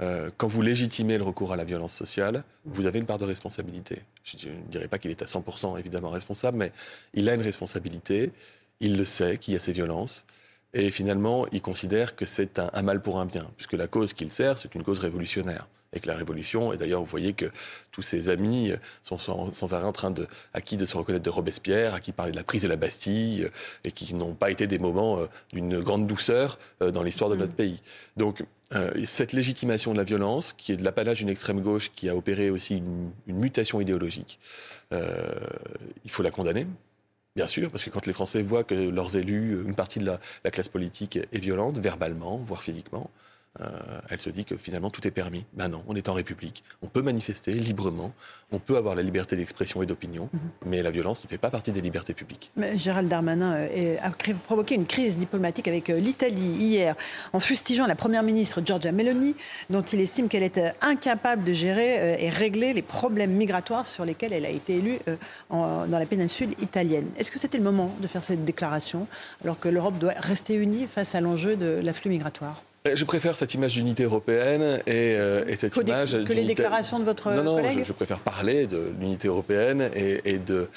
Euh, 0.03 0.31
quand 0.37 0.49
vous 0.49 0.63
légitimez 0.63 1.19
le 1.19 1.25
recours 1.25 1.53
à 1.53 1.57
la 1.57 1.65
violence 1.65 1.95
sociale, 1.95 2.43
vous 2.65 2.87
avez 2.87 2.99
une 2.99 3.07
part 3.07 3.19
de 3.19 3.25
responsabilité. 3.25 4.03
Je 4.25 4.49
ne 4.49 4.55
dirais 4.69 4.89
pas 4.89 4.99
qu'il 4.99 5.11
est 5.11 5.23
à 5.23 5.27
100% 5.27 5.79
évidemment 5.79 6.11
responsable, 6.11 6.57
mais 6.57 6.73
il 7.13 7.29
a 7.29 7.35
une 7.35 7.43
responsabilité, 7.43 8.33
il 8.81 8.97
le 8.97 9.05
sait 9.05 9.39
qu'il 9.39 9.55
y 9.55 9.57
a 9.57 9.61
ces 9.61 9.73
violences, 9.73 10.25
et 10.75 10.91
finalement, 10.91 11.47
il 11.53 11.63
considère 11.63 12.17
que 12.17 12.27
c'est 12.27 12.59
un, 12.59 12.83
mal 12.83 13.01
pour 13.01 13.21
un 13.21 13.27
bien, 13.27 13.49
puisque 13.57 13.75
la 13.75 13.87
cause 13.87 14.13
qu'il 14.13 14.33
sert, 14.33 14.59
c'est 14.59 14.75
une 14.75 14.83
cause 14.83 14.99
révolutionnaire. 14.99 15.69
Et 15.93 16.01
que 16.01 16.09
la 16.09 16.17
révolution, 16.17 16.73
et 16.73 16.77
d'ailleurs, 16.77 16.99
vous 16.99 17.07
voyez 17.07 17.35
que 17.35 17.47
tous 17.93 18.03
ses 18.03 18.29
amis 18.29 18.73
sont 19.01 19.17
sans, 19.17 19.73
arrêt 19.73 19.87
en 19.87 19.93
train 19.93 20.11
de, 20.11 20.27
à 20.53 20.61
qui 20.61 20.77
de 20.77 20.85
se 20.85 20.97
reconnaître 20.97 21.25
de 21.25 21.31
Robespierre, 21.31 21.95
à 21.95 22.01
qui 22.01 22.11
parler 22.11 22.33
de 22.33 22.37
la 22.37 22.43
prise 22.43 22.63
de 22.63 22.69
la 22.69 22.75
Bastille, 22.75 23.49
et 23.85 23.93
qui 23.93 24.13
n'ont 24.15 24.35
pas 24.35 24.51
été 24.51 24.67
des 24.67 24.81
moments 24.81 25.19
euh, 25.19 25.27
d'une 25.53 25.79
grande 25.79 26.09
douceur 26.09 26.59
euh, 26.83 26.91
dans 26.91 27.05
l'histoire 27.05 27.31
de 27.31 27.37
notre 27.37 27.53
mm. 27.53 27.57
pays. 27.57 27.81
Donc, 28.17 28.45
euh, 28.75 28.91
cette 29.07 29.33
légitimation 29.33 29.93
de 29.93 29.99
la 29.99 30.05
violence, 30.05 30.53
qui 30.53 30.73
est 30.73 30.77
de 30.77 30.83
l'apanage 30.83 31.19
d'une 31.19 31.31
extrême 31.31 31.61
gauche 31.61 31.93
qui 31.95 32.09
a 32.09 32.17
opéré 32.17 32.51
aussi 32.51 32.79
une, 32.79 33.13
une 33.29 33.39
mutation 33.39 33.81
idéologique, 33.81 34.41
il 34.91 36.11
faut 36.11 36.23
la 36.23 36.31
condamner. 36.31 36.67
Bien 37.37 37.49
sûr, 37.49 37.69
parce 37.71 37.83
que 37.83 37.91
quand 37.91 38.07
les 38.07 38.13
Français 38.13 38.43
voient 38.43 38.63
que 38.63 38.75
leurs 38.75 39.17
élus, 39.17 39.61
une 39.67 39.75
partie 39.75 39.99
de 39.99 40.05
la, 40.05 40.51
classe 40.53 40.69
politique 40.69 41.17
est 41.17 41.39
violente, 41.39 41.79
verbalement, 41.79 42.39
voire 42.39 42.63
physiquement, 42.63 43.11
euh, 43.61 44.01
elle 44.11 44.21
se 44.21 44.31
dit 44.31 44.45
que 44.45 44.57
finalement 44.57 44.91
tout 44.91 45.07
est 45.07 45.13
permis. 45.13 45.45
Ben 45.53 45.69
non, 45.69 45.85
on 45.87 45.95
est 45.95 46.09
en 46.09 46.13
République, 46.13 46.65
on 46.83 46.89
peut 46.89 47.03
manifester 47.03 47.53
librement, 47.53 48.13
on 48.51 48.59
peut 48.59 48.77
avoir 48.77 48.97
la 48.97 49.03
liberté 49.03 49.37
d'expression 49.37 49.81
et 49.83 49.87
d'opinion, 49.87 50.29
mhm. 50.33 50.41
mais 50.67 50.83
la 50.83 50.91
violence 50.91 51.23
ne 51.23 51.29
fait 51.29 51.39
pas 51.39 51.51
partie 51.51 51.71
des 51.71 51.81
libertés 51.81 52.15
publiques. 52.15 52.51
Mais 52.57 52.77
Gérald 52.77 53.09
Darmanin 53.09 53.55
euh, 53.55 53.97
a 54.03 54.11
provoqué 54.11 54.75
une 54.75 54.87
crise 54.87 55.19
diplomatique 55.19 55.69
avec 55.69 55.89
euh, 55.89 56.01
l'Italie 56.01 56.57
hier 56.59 56.97
en 57.33 57.39
fustigeant 57.39 57.87
la 57.87 57.95
première 57.95 58.25
ministre 58.25 58.61
Giorgia 58.65 58.91
Meloni, 58.91 59.37
dont 59.71 59.83
il 59.83 60.01
estime 60.01 60.29
qu'elle 60.29 60.43
est 60.43 60.61
incapable 60.81 61.45
de 61.45 61.53
gérer 61.53 62.25
et 62.25 62.31
régler 62.31 62.73
les 62.73 62.83
problèmes 62.83 63.33
migratoires 63.33 63.87
sur 63.87 64.05
lesquels 64.05 64.33
elle 64.33 64.47
a 64.47 64.51
été 64.51 64.77
élue 64.77 64.99
dans 65.51 65.87
la 65.89 66.07
péninsule 66.07 66.51
italienne. 66.61 67.07
Est-ce 67.19 67.31
que 67.31 67.39
c'était 67.39 67.59
le 67.59 67.65
moment 67.65 67.95
de 68.01 68.07
faire 68.07 68.23
cette 68.23 68.45
déclaration 68.45 69.07
alors 69.43 69.59
que 69.59 69.69
l'Europe 69.69 69.99
doit 69.99 70.15
rester 70.17 70.55
unie 70.55 70.87
face 70.87 71.15
à 71.15 71.21
l'enjeu 71.21 71.57
de 71.57 71.81
l'afflux 71.83 72.11
migratoire? 72.11 72.63
Je 72.93 73.05
préfère 73.07 73.35
cette 73.35 73.55
image 73.55 73.77
d'unité 73.77 74.03
européenne 74.03 74.83
et, 74.87 75.17
euh, 75.17 75.57
cette 75.57 75.75
image. 75.75 76.23
que 76.23 76.35
les 76.35 76.45
déclarations 76.45 76.99
de 76.99 77.05
votre 77.05 77.33
non, 77.33 77.43
non, 77.43 77.57
collègue 77.57 77.79
je, 77.79 77.85
je, 77.85 77.93
préfère 77.95 78.19
parler 78.19 78.67
de 78.67 78.93
l'unité 79.01 79.27
européenne 79.27 79.91
et, 79.95 80.39
de, 80.39 80.69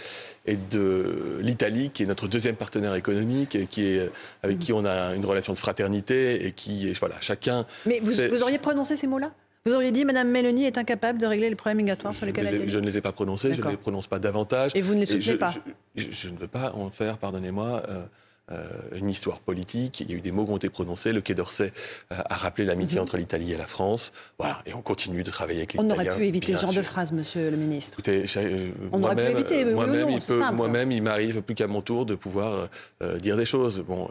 et 0.46 0.56
de 0.56 1.40
l'Italie, 1.42 1.90
qui 1.90 2.04
est 2.04 2.06
notre 2.06 2.30
deuxième 2.30 2.56
partenaire 2.56 2.96
économique, 2.96 3.56
et 3.56 3.66
qui 3.66 3.84
est, 3.88 4.10
avec 4.42 4.58
qui 4.60 4.72
on 4.72 4.86
a 4.86 5.16
une 5.16 5.26
relation 5.26 5.52
de 5.52 5.58
fraternité 5.58 6.46
et 6.46 6.54
qui, 6.54 6.94
voilà, 6.94 7.16
chacun. 7.20 7.66
Mais 7.86 8.00
vous, 8.02 8.14
vous 8.14 8.42
auriez 8.42 8.58
prononcé 8.58 8.96
ces 8.96 9.08
mots-là? 9.08 9.34
Vous 9.66 9.74
auriez 9.74 9.92
dit 9.92 10.06
Mme 10.06 10.30
Mélanie 10.30 10.64
est 10.64 10.78
incapable 10.78 11.20
de 11.20 11.26
régler 11.26 11.50
les 11.50 11.56
problèmes 11.56 11.80
migratoires 11.80 12.16
sur 12.16 12.26
lesquels 12.26 12.48
elle 12.48 12.70
Je 12.70 12.80
ne 12.80 12.86
les 12.86 12.96
ai 12.96 13.02
pas 13.02 13.12
prononcés, 13.12 13.54
je 13.54 13.62
ne 13.62 13.70
les 13.70 13.76
prononce 13.76 14.08
pas 14.08 14.20
davantage. 14.20 14.72
Et 14.76 14.82
vous 14.82 14.94
ne 14.94 15.02
les 15.02 15.06
soutenez 15.06 15.36
pas 15.36 15.54
je, 15.98 16.30
ne 16.30 16.38
veux 16.38 16.48
pas 16.48 16.72
en 16.74 16.90
faire, 16.90 17.18
pardonnez-moi, 17.18 17.84
euh, 17.90 17.92
euh, 17.92 18.06
une 18.96 19.10
histoire 19.10 19.39
politique. 19.39 20.00
Il 20.00 20.10
y 20.10 20.13
a 20.13 20.18
eu 20.18 20.22
des 20.22 20.32
mots 20.32 20.46
qui 20.46 20.51
ont 20.51 20.58
été 20.58 20.70
prononcés. 20.70 21.12
Le 21.12 21.22
Quai 21.22 21.36
d'Orsay 21.36 21.74
euh, 22.12 22.16
a 22.30 22.36
rappelé 22.36 22.66
l'amitié 22.66 22.98
mhm. 22.98 23.04
entre 23.04 23.18
l'Italie 23.18 23.51
et 23.51 23.58
la 23.58 23.66
France. 23.66 24.13
Voilà. 24.39 24.62
Et 24.66 24.74
on 24.74 24.82
continue 24.82 25.24
de 25.24 25.32
travailler 25.32 25.60
avec 25.60 25.74
les 25.74 25.80
On 25.80 25.89
aurait 25.89 26.16
pu 26.16 26.25
éviter 26.25 26.56
ce 26.56 26.62
genre 26.62 26.74
de 26.74 26.82
phrase, 26.82 27.12
monsieur 27.12 27.50
le 27.50 27.58
ministre. 27.58 27.96
Écoutez, 28.00 28.25
euh, 28.38 28.70
on 28.94 29.04
aurait 29.04 29.16
pu 29.16 29.24
éviter, 29.24 29.66
moi-même, 29.66 30.10
il, 30.10 30.34
moi-même, 30.54 30.92
il 30.92 31.04
m'arrive 31.04 31.42
plus 31.42 31.56
qu'à 31.56 31.68
mon 31.68 31.82
tour 31.82 32.06
de 32.06 32.16
pouvoir 32.16 32.70
dire 33.20 33.38
des 33.38 33.46
choses. 33.46 33.84
Bon, 33.86 34.10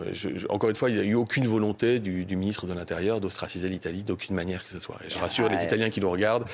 encore 0.48 0.70
une 0.70 0.76
fois, 0.76 0.90
il 0.90 0.96
n'y 0.96 1.00
a 1.00 1.04
eu 1.04 1.14
aucune 1.14 1.46
volonté 1.46 1.98
du, 1.98 2.26
ministre 2.36 2.66
de 2.66 2.74
l'Intérieur 2.74 3.20
d'ostraciser 3.20 3.68
l'Italie 3.68 4.02
d'aucune 4.02 4.36
manière 4.36 4.64
que 4.64 4.72
ce 4.72 4.80
soit. 4.80 4.96
Et 5.06 5.10
je 5.10 5.18
rassure 5.18 5.48
les 5.48 5.64
Italiens 5.64 5.88
qui 5.88 6.00
nous 6.00 6.10
regardent. 6.10 6.44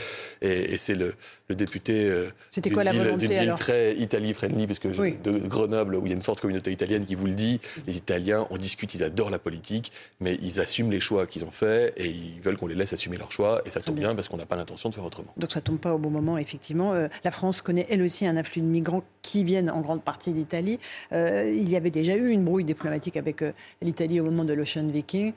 Et, 0.40 0.78
c'est 0.78 0.94
le, 0.94 1.14
député 1.50 2.10
C'était 2.50 2.70
quoi 2.70 2.82
la 2.82 2.92
volonté, 2.92 3.26
d'une 3.26 3.38
ville 3.38 3.54
très 3.58 3.94
Italie-friendly, 3.96 4.66
parce 4.66 4.78
que 4.78 4.88
de 4.88 5.38
Grenoble, 5.46 5.96
où 5.96 6.06
il 6.06 6.08
y 6.08 6.12
a 6.12 6.16
une 6.16 6.22
forte 6.22 6.40
communauté 6.40 6.70
italienne 6.72 7.04
qui 7.04 7.14
vous 7.14 7.26
le 7.26 7.34
dit, 7.34 7.60
les 7.86 7.96
Italiens, 7.96 8.46
on 8.50 8.56
discute, 8.56 8.94
ils 8.94 9.02
adorent 9.02 9.30
la 9.30 9.38
politique, 9.38 9.92
mais 10.20 10.36
ils 10.42 10.60
assument 10.60 10.90
les 10.90 11.00
choix 11.00 11.26
qu'ils 11.26 11.44
ont 11.44 11.50
faits 11.50 11.94
et 11.96 12.08
ils 12.08 12.40
veulent 12.40 12.56
qu'on 12.56 12.66
les 12.66 12.74
laisse 12.74 12.92
assumer 12.92 13.16
leurs 13.16 13.32
choix. 13.32 13.62
Et 13.64 13.70
ça 13.70 13.80
tombe 13.80 13.96
bien. 13.96 14.14
parce 14.14 14.28
qu'on 14.28 14.36
n'a 14.36 14.46
pas 14.46 14.56
l'intention 14.56 14.88
de 14.88 14.94
faire 14.94 15.04
autrement. 15.04 15.32
Donc 15.36 15.52
ça 15.52 15.60
tombe 15.60 15.78
pas 15.78 15.94
au 15.94 15.98
bon 15.98 16.10
moment, 16.10 16.38
effectivement. 16.38 16.92
Euh, 16.94 17.08
la 17.24 17.30
France 17.30 17.62
connaît 17.62 17.86
elle 17.90 18.02
aussi 18.02 18.26
un 18.26 18.36
afflux 18.36 18.62
de 18.62 18.66
migrants 18.66 19.02
qui 19.22 19.44
viennent 19.44 19.70
en 19.70 19.80
grande 19.80 20.02
partie 20.02 20.32
d'Italie. 20.32 20.78
Euh, 21.12 21.52
il 21.54 21.68
y 21.68 21.76
avait 21.76 21.90
déjà 21.90 22.14
eu 22.14 22.30
une 22.30 22.44
brouille 22.44 22.64
diplomatique 22.64 23.16
avec 23.16 23.42
euh, 23.42 23.52
l'Italie 23.80 24.20
au 24.20 24.24
moment 24.24 24.44
de 24.44 24.52
l'Ocean 24.52 24.86
Viking. 24.88 25.32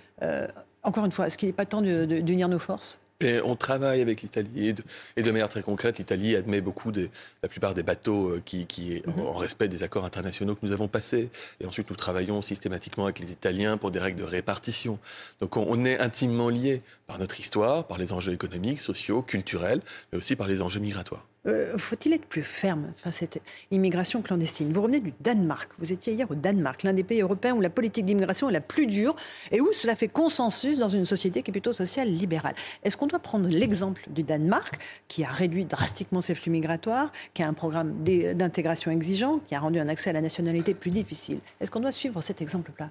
encore 0.84 1.06
une 1.06 1.12
fois, 1.12 1.28
est-ce 1.28 1.38
qu'il 1.38 1.50
n'est 1.50 1.54
pas 1.54 1.66
temps 1.66 1.82
d'unir 1.82 2.48
nos 2.48 2.60
forces? 2.60 3.00
Et 3.22 3.40
on 3.42 3.56
travaille 3.56 4.02
avec 4.02 4.22
l'Italie 4.22 4.76
et, 5.16 5.24
de, 5.24 5.32
manière 5.32 5.48
très 5.48 5.62
concrète, 5.62 5.98
l'Italie 6.00 6.36
admet 6.36 6.60
beaucoup 6.60 6.92
de 6.92 7.10
la 7.44 7.48
plupart 7.50 7.74
des 7.74 7.84
bateaux 7.84 8.30
euh, 8.30 8.42
qui, 8.44 8.66
qui 8.66 9.02
mhm. 9.06 9.22
en, 9.22 9.34
respect 9.34 9.70
des 9.70 9.84
accords 9.84 10.04
internationaux 10.04 10.56
que 10.56 10.66
nous 10.66 10.74
avons 10.74 10.90
passés. 10.90 11.30
Et 11.62 11.66
ensuite, 11.66 11.90
nous 11.90 11.96
travaillons 11.96 12.42
systématiquement 12.42 13.06
avec 13.06 13.20
les 13.20 13.32
Italiens 13.32 13.78
pour 13.78 13.92
des 13.92 14.00
règles 14.00 14.20
de 14.20 14.26
répartition. 14.26 15.00
Donc, 15.40 15.56
on 15.56 15.86
est 15.86 16.00
intimement 16.00 16.50
liés 16.50 16.82
par 17.08 17.18
notre 17.18 17.40
histoire, 17.40 17.88
par 17.88 17.98
les 17.98 18.12
enjeux 18.12 18.34
économiques, 18.34 18.82
sociaux, 18.82 19.22
culturels, 19.22 19.82
mais 20.12 20.18
aussi 20.18 20.36
par 20.36 20.48
les 20.48 20.62
enjeux 20.62 20.82
migratoires. 20.82 21.26
Euh, 21.48 21.78
faut-il 21.78 22.14
être 22.14 22.26
plus 22.26 22.44
ferme 22.44 22.94
face 22.98 23.18
à 23.18 23.20
cette 23.20 23.42
immigration 23.72 24.22
clandestine? 24.22 24.74
Vous 24.74 24.82
revenez 24.82 25.00
du 25.00 25.14
Danemark. 25.20 25.72
Vous 25.78 25.92
étiez 25.92 26.14
hier 26.14 26.30
au 26.30 26.36
Danemark, 26.36 26.84
l'un 26.84 26.94
des 26.94 27.04
pays 27.04 27.22
européens 27.22 27.54
où 27.54 27.62
la 27.62 27.70
politique 27.70 28.06
d'immigration 28.06 28.50
est 28.50 28.54
la 28.54 28.62
plus 28.62 28.88
dure 28.88 29.16
et 29.52 29.62
où 29.62 29.72
cela 29.74 29.96
fait 29.96 30.08
consensus 30.08 30.80
dans 30.80 30.90
une 30.90 31.06
société 31.06 31.44
qui 31.44 31.52
est 31.52 31.54
plutôt 31.54 31.74
sociale 31.74 32.10
libérale. 32.10 32.56
Est-ce 32.84 32.98
qu'on 32.98 33.08
doit 33.08 33.20
prendre 33.20 33.48
l'exemple 33.50 34.04
du 34.10 34.24
Danemark, 34.24 34.80
qui 35.08 35.24
a 35.24 35.30
réduit 35.30 35.66
drastiquement 35.66 36.22
ses 36.22 36.36
flux 36.36 36.52
migratoires, 36.52 37.12
qui 37.34 37.44
a 37.44 37.48
un 37.48 37.54
programme 37.54 38.04
d'intégration 38.04 38.92
exigeant, 38.92 39.40
qui 39.40 39.56
a 39.56 39.60
rendu 39.60 39.80
un 39.80 39.88
accès 39.88 40.10
à 40.10 40.14
la 40.14 40.22
nationalité 40.22 40.74
plus 40.74 40.92
difficile? 40.92 41.40
Est-ce 41.60 41.70
qu'on 41.70 41.80
doit 41.80 41.92
suivre 41.92 42.22
cet 42.22 42.42
exemple-là? 42.42 42.90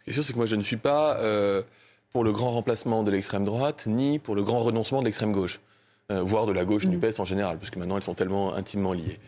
La 0.00 0.04
question, 0.04 0.22
c'est 0.22 0.32
que 0.32 0.38
moi, 0.38 0.46
je 0.46 0.56
ne 0.56 0.62
suis 0.62 0.76
pas 0.76 1.16
euh, 1.20 1.62
pour 2.12 2.24
le 2.24 2.32
grand 2.32 2.50
remplacement 2.50 3.02
de 3.02 3.10
l'extrême 3.10 3.44
droite, 3.44 3.84
ni 3.86 4.18
pour 4.18 4.34
le 4.34 4.42
grand 4.42 4.60
renoncement 4.60 5.00
de 5.00 5.06
l'extrême 5.06 5.32
gauche. 5.32 5.60
Euh, 6.12 6.22
voire 6.22 6.44
de 6.44 6.52
la 6.52 6.66
gauche 6.66 6.84
du 6.84 6.98
mm. 6.98 7.00
PS 7.00 7.18
en 7.18 7.24
général, 7.24 7.56
parce 7.56 7.70
que 7.70 7.78
maintenant 7.78 7.96
elles 7.96 8.02
sont 8.02 8.12
tellement 8.12 8.52
intimement 8.54 8.92
liées. 8.92 9.18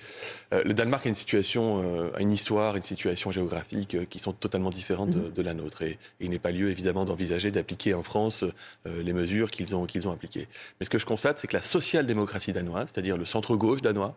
Euh, 0.52 0.62
le 0.62 0.74
Danemark 0.74 1.06
a 1.06 1.08
une 1.08 1.14
situation, 1.14 1.82
euh, 1.82 2.10
une 2.18 2.30
histoire, 2.30 2.76
une 2.76 2.82
situation 2.82 3.32
géographique 3.32 3.96
qui 4.10 4.18
sont 4.18 4.34
totalement 4.34 4.68
différentes 4.68 5.08
de, 5.08 5.40
mm. 5.40 5.44
la 5.44 5.54
nôtre, 5.54 5.80
et, 5.80 5.98
il 6.20 6.28
n'est 6.28 6.38
pas 6.38 6.50
lieu 6.50 6.68
évidemment 6.68 7.06
d'envisager 7.06 7.50
d'appliquer 7.50 7.94
en 7.94 8.02
France 8.02 8.44
les 8.84 9.12
mesures 9.14 9.50
qu'ils 9.50 9.74
ont, 9.74 9.86
qu'ils 9.86 10.06
ont 10.06 10.12
appliquées. 10.12 10.48
Mais 10.78 10.84
ce 10.84 10.90
que 10.90 10.98
je 10.98 11.06
constate, 11.06 11.38
c'est 11.38 11.46
que 11.46 11.56
la 11.56 11.62
social-démocratie 11.62 12.52
danoise, 12.52 12.90
c'est-à-dire 12.92 13.16
le 13.16 13.24
centre-gauche 13.24 13.80
danois, 13.80 14.14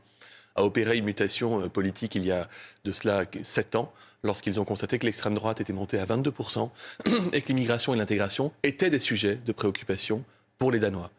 a 0.56 0.64
opéré 0.66 0.98
une 0.98 1.06
mutation 1.06 1.70
politique 1.70 2.16
il 2.16 2.26
y 2.26 2.32
a 2.32 2.50
de 2.84 2.92
cela 2.92 3.24
sept 3.44 3.76
ans, 3.76 3.94
lorsqu'ils 4.24 4.60
ont 4.60 4.66
constaté 4.66 5.00
que 5.00 5.06
l'extrême 5.06 5.34
droite 5.34 5.62
était 5.62 5.74
montée 5.74 6.00
à 6.00 6.06
22% 6.06 6.70
et 7.34 7.42
que 7.42 7.48
l'immigration 7.48 7.94
et 7.94 7.98
l'intégration 7.98 8.52
étaient 8.64 8.90
des 8.90 9.00
sujets 9.00 9.36
de 9.36 9.52
préoccupation 9.54 10.26
pour 10.60 10.72
les 10.72 10.80
Danois. 10.80 11.10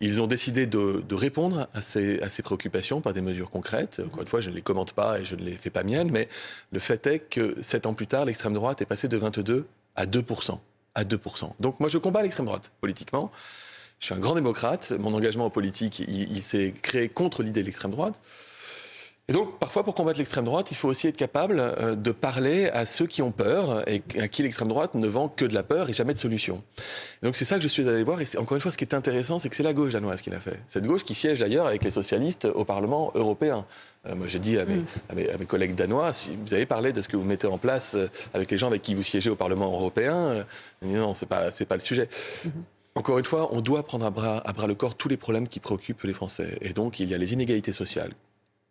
Ils 0.00 0.20
ont 0.20 0.26
décidé 0.26 0.66
de, 0.66 1.14
répondre 1.14 1.66
à 1.72 1.80
ces, 1.80 2.20
à 2.20 2.28
ces, 2.28 2.42
préoccupations 2.42 3.00
par 3.00 3.14
des 3.14 3.22
mesures 3.22 3.50
concrètes. 3.50 4.02
Encore 4.04 4.20
une 4.20 4.28
fois, 4.28 4.40
je 4.40 4.50
ne 4.50 4.54
les 4.54 4.62
commente 4.62 4.92
pas 4.92 5.18
et 5.18 5.24
je 5.24 5.34
ne 5.34 5.42
les 5.42 5.56
fais 5.56 5.70
pas 5.70 5.82
miennes, 5.82 6.10
mais 6.10 6.28
le 6.72 6.78
fait 6.78 7.06
est 7.06 7.18
que 7.18 7.56
sept 7.62 7.86
ans 7.86 7.94
plus 7.94 8.06
tard, 8.06 8.26
l'extrême 8.26 8.52
droite 8.52 8.82
est 8.82 8.86
passée 8.86 9.08
de 9.08 9.16
22 9.16 9.66
à 9.96 10.04
2%. 10.04 10.58
À 10.94 11.04
2%. 11.04 11.52
Donc 11.58 11.80
moi, 11.80 11.88
je 11.88 11.96
combats 11.96 12.22
l'extrême 12.22 12.46
droite 12.46 12.70
politiquement. 12.82 13.32
Je 13.98 14.06
suis 14.06 14.14
un 14.14 14.18
grand 14.18 14.34
démocrate. 14.34 14.90
Mon 14.90 15.14
engagement 15.14 15.46
en 15.46 15.50
politique, 15.50 16.00
il 16.00 16.42
s'est 16.42 16.74
créé 16.82 17.08
contre 17.08 17.42
l'idée 17.42 17.62
de 17.62 17.66
l'extrême 17.66 17.92
droite. 17.92 18.20
Et 19.32 19.34
donc, 19.34 19.58
parfois, 19.58 19.82
pour 19.82 19.94
combattre 19.94 20.18
l'extrême 20.18 20.44
droite, 20.44 20.70
il 20.72 20.76
faut 20.76 20.88
aussi 20.88 21.08
être 21.08 21.16
capable 21.16 21.58
euh, 21.58 21.94
de 21.94 22.12
parler 22.12 22.68
à 22.68 22.84
ceux 22.84 23.06
qui 23.06 23.22
ont 23.22 23.32
peur 23.32 23.82
et 23.88 24.02
à 24.18 24.28
qui 24.28 24.42
l'extrême 24.42 24.68
droite 24.68 24.94
ne 24.94 25.08
vend 25.08 25.30
que 25.30 25.46
de 25.46 25.54
la 25.54 25.62
peur 25.62 25.88
et 25.88 25.94
jamais 25.94 26.12
de 26.12 26.18
solution. 26.18 26.62
donc, 27.22 27.34
c'est 27.34 27.46
ça 27.46 27.56
que 27.56 27.62
je 27.62 27.68
suis 27.68 27.88
allé 27.88 28.04
voir. 28.04 28.20
Et 28.20 28.26
encore 28.36 28.56
une 28.56 28.60
fois, 28.60 28.70
ce 28.70 28.76
qui 28.76 28.84
est 28.84 28.92
intéressant, 28.92 29.38
c'est 29.38 29.48
que 29.48 29.56
c'est 29.56 29.62
la 29.62 29.72
gauche 29.72 29.94
danoise 29.94 30.20
qui 30.20 30.28
l'a 30.28 30.38
fait. 30.38 30.60
Cette 30.68 30.86
gauche 30.86 31.02
qui 31.02 31.14
siège 31.14 31.40
d'ailleurs 31.40 31.66
avec 31.66 31.82
les 31.82 31.90
socialistes 31.90 32.44
au 32.44 32.66
Parlement 32.66 33.10
européen. 33.14 33.64
Euh, 34.04 34.14
moi, 34.14 34.26
j'ai 34.26 34.38
dit 34.38 34.58
à 34.58 34.66
mes, 34.66 34.74
mm. 34.74 34.86
à, 35.08 35.14
mes, 35.14 35.30
à 35.30 35.38
mes, 35.38 35.46
collègues 35.46 35.76
danois, 35.76 36.12
si 36.12 36.36
vous 36.36 36.52
avez 36.52 36.66
parlé 36.66 36.92
de 36.92 37.00
ce 37.00 37.08
que 37.08 37.16
vous 37.16 37.24
mettez 37.24 37.46
en 37.46 37.56
place 37.56 37.94
euh, 37.94 38.08
avec 38.34 38.50
les 38.50 38.58
gens 38.58 38.66
avec 38.66 38.82
qui 38.82 38.94
vous 38.94 39.02
siégez 39.02 39.30
au 39.30 39.36
Parlement 39.36 39.72
européen, 39.72 40.44
non, 40.82 41.14
c'est 41.14 41.24
pas, 41.24 41.50
c'est 41.50 41.64
pas 41.64 41.76
le 41.76 41.80
sujet. 41.80 42.10
Mm-hmm. 42.46 42.50
Encore 42.96 43.16
une 43.16 43.24
fois, 43.24 43.48
on 43.54 43.62
doit 43.62 43.82
prendre 43.82 44.04
à 44.04 44.10
bras, 44.10 44.46
à 44.46 44.52
bras 44.52 44.66
le 44.66 44.74
corps 44.74 44.94
tous 44.94 45.08
les 45.08 45.16
problèmes 45.16 45.48
qui 45.48 45.58
préoccupent 45.58 46.02
les 46.02 46.12
Français. 46.12 46.58
Et 46.60 46.74
donc, 46.74 47.00
il 47.00 47.08
y 47.08 47.14
a 47.14 47.18
les 47.18 47.32
inégalités 47.32 47.72
sociales 47.72 48.12